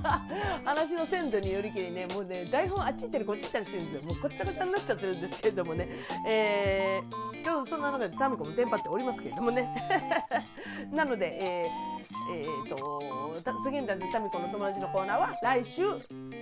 [0.64, 4.02] 話の鮮度によりきりねもうね台本あっち行ったりこっち行ったりしてるんですよ。
[4.02, 5.88] もうこっちゃこちゃになっちゃってるんですけれどもね。
[6.26, 9.68] えー、ちょっとそんな中でタミコもテンパっておりますけれどもね。
[10.92, 13.02] なのでえー、えー、と
[13.62, 15.82] 杉田タミコの友達のコーナーは来週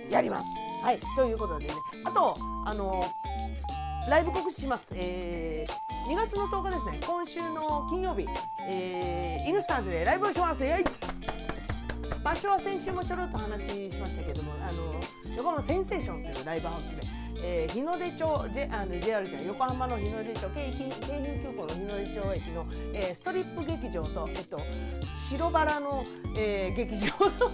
[0.09, 0.45] やります。
[0.83, 0.99] はい。
[1.15, 1.73] ということでね。
[2.03, 2.35] あと
[2.65, 3.05] あの
[4.07, 4.89] ライブ告知します。
[4.93, 8.27] えー、2月の10日ですね、今週の金曜日、
[8.59, 10.63] えー、イヌスターズでライブをします。
[12.23, 14.93] 場所は先週もちょろっと話しましたけども、あの
[15.35, 17.01] 横浜センセーションというライブハウスで、
[17.43, 20.91] えー、日の出町、J、あの JR じゃ横浜の日の出町、京浜
[21.41, 24.59] 急行の日の出町駅の、えー、ストリップ劇場と、えっと、
[25.29, 26.05] 白バラの、
[26.37, 27.07] えー、劇場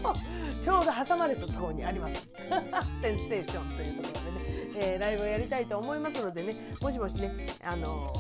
[0.04, 0.14] の
[0.62, 2.30] ちょうど挟まれたところにあります。
[3.02, 4.52] センテーションというところでね。
[4.76, 7.32] えー、ライブをやりたいと思いますのでねもしもしね
[7.64, 8.12] あの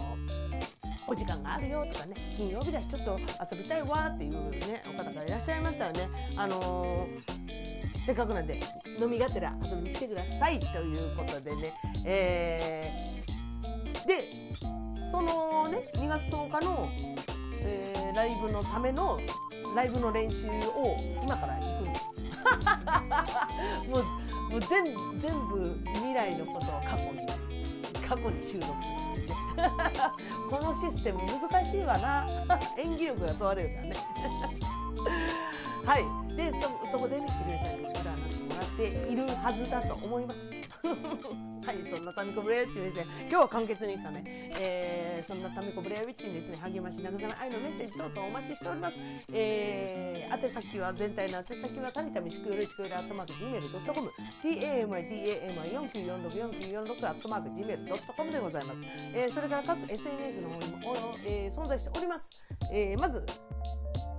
[1.11, 3.19] お時間があるよとかね金曜日だしちょっと
[3.51, 8.61] 遊びたいわっていうねお方がいらっしゃいましたらねあのー、せっかくなんで
[8.97, 11.73] 飲みがてら遊びに来てくださいということでね、
[12.05, 14.29] えー、で
[15.11, 16.89] そのね2月10日の、
[17.59, 19.19] えー、ライブのための
[19.75, 22.05] ライブの練習を今から行くんです。
[23.89, 24.03] もう
[24.51, 24.85] もう全
[25.19, 27.25] 全部未来のことを過去に
[28.11, 29.33] 過去に収録するって。
[30.51, 32.27] このシステム難しいわな。
[32.77, 33.95] 演技力が問われるからね。
[35.87, 36.35] はい。
[36.35, 38.20] でそそこでねひろゆさんに占って
[38.51, 40.51] もらっているはずだと思います。
[41.61, 43.05] はいそんなタミコブレアウィッチにですね。
[43.21, 44.23] 今日は簡潔にかね、
[44.59, 46.57] えー、そんなタミコブレアウィッチにですね。
[46.57, 48.97] 励まし慰め愛のメッセージ等々お待ちしております、
[49.33, 54.11] えー、宛先は全体の宛先はたみたみしくよろしくよりアットマーク Gmail.com、
[54.43, 58.79] tamidam49464946 アットマーク Gmail.com でございます、
[59.13, 60.77] えー、それから各 SNS の方にも、
[61.25, 62.29] えー、存在しております、
[62.71, 63.25] えー、まず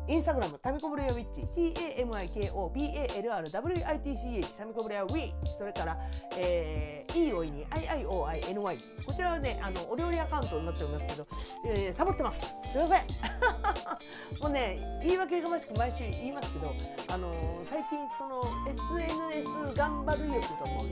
[0.08, 5.96] インスタグラム、タミコブレアウィッチ、t-a-m-i-k-o-b-a-l-r-w-i-t-c-h、タミコブレアウィッチ、それから、
[6.36, 8.78] えー、いおいに、i-i-o-i-n-y。
[9.06, 11.24] こちらはね、あの、お料理アカウントになっておりますけど、
[11.66, 12.40] えー、サボってます。
[12.40, 12.48] すい
[12.80, 13.02] ません。
[14.42, 16.74] もうね、言い訳がましく毎週言いますけど、
[17.08, 19.46] あのー、最近その SNS
[19.76, 20.86] 頑張る欲がもう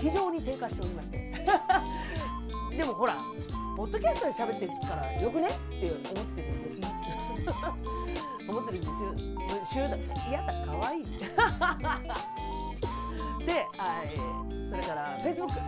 [0.00, 1.32] 非常に低下しておりまして。
[2.76, 3.16] でもほら、
[3.76, 5.46] ポッドキャストで喋ってるからよくね？
[5.48, 6.72] って思ってるんです。
[8.48, 9.14] 思ってるんですよ。
[9.72, 11.00] 週だって嫌だかわい。
[11.00, 11.04] い
[13.46, 15.60] で、えー、それからフェイスブック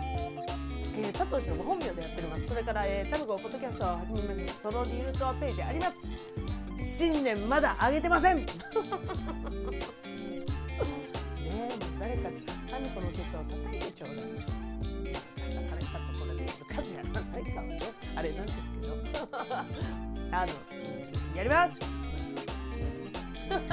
[0.96, 2.46] えー、佐藤氏のご本名でやっております。
[2.46, 4.60] それから、えー、タムゴポッドキャストを始めます。
[4.62, 6.08] その理由とはページあります。
[6.84, 8.36] 新年まだあげてません。
[8.46, 8.46] ね
[11.42, 12.30] え誰か
[12.70, 14.26] 神子のケツを叩いてちょうだい。
[15.52, 17.80] 叩かれたところでやるかやらないかはね。
[18.14, 18.94] あれなんですけど。
[20.30, 21.93] あのやります。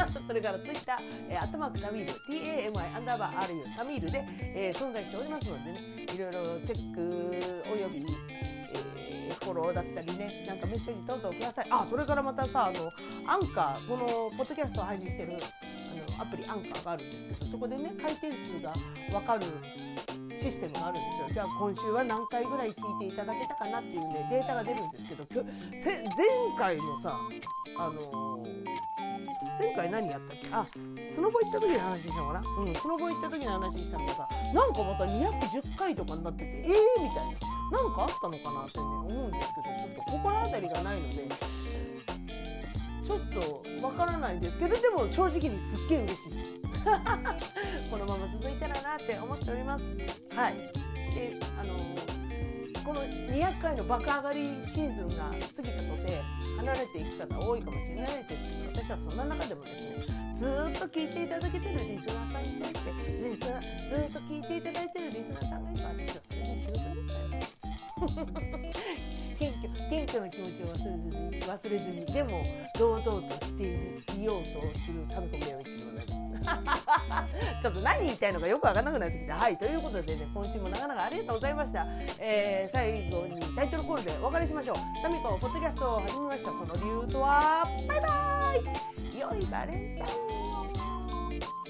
[0.27, 0.97] それからツイッター、
[1.29, 5.79] えー、アットマークタミール TAMI アンダーバー RU タミールで、えー、存在しておりますのでね
[6.13, 8.05] いろいろチェックおよび、
[8.73, 11.67] えー、フォローだったりねなんかメッセージ等々ください。
[11.69, 12.91] あそれからまたさあの
[13.27, 14.05] アンカーこの
[14.37, 18.73] ポッドキャストを配信してるあのアプリアンカーがあるんですけどそこでね回転数が
[19.11, 19.43] 分かる
[20.41, 21.29] システムがあるんですよ。
[21.33, 26.03] じゃあ今週は何回ぐらい聞いていただけたかなっていうねデータが出るんですけど前
[26.57, 27.19] 回のさ
[27.77, 28.43] あの
[29.59, 30.49] 前回何やったっけ？
[30.51, 30.65] あ
[31.09, 32.39] スノボ行った時の話したのかな。
[32.41, 37.61] うんスノボ行った時の話したのがさなんかまた210回とかになっててええー、みたいな。
[37.71, 41.15] なんかあったのかなってね思うんですけどちょっと心当たりがないので
[43.01, 43.19] ちょっ
[43.79, 46.53] とわからないんですけどでも正直にすっげえ嬉しいです。
[47.89, 49.85] このまま続いたらなって思っております。
[50.35, 50.55] はい。
[51.15, 51.75] であの
[52.83, 56.21] この200回の爆上がりシーズンが過ぎたとて
[56.57, 62.91] 離れていく方多いかもしれないですけど私はそんな中でもですねずっと聞いていただけてるリスナーさんに対して
[63.29, 67.60] リスナーずっと聞いていただいてるリスナーさんがいるば私はそれで十分でございます。
[69.39, 72.43] 謙虚謙虚な気持ちを忘れずに忘れずにでも
[72.77, 73.63] 堂々として
[74.19, 77.31] いようとする神子明一でございます。
[77.61, 79.35] ちょっと何言いたいのかよく分かんなくなってきた。
[79.35, 81.85] はい、ということでね、今週もなかなかありがとうございました。
[82.19, 84.77] えー、最後にタイトルコールでお別れしましょう。
[85.01, 86.51] タミコポッドキャストを始めました。
[86.51, 88.53] その理由とは、バイバ
[89.13, 91.60] イ良いバレンタイン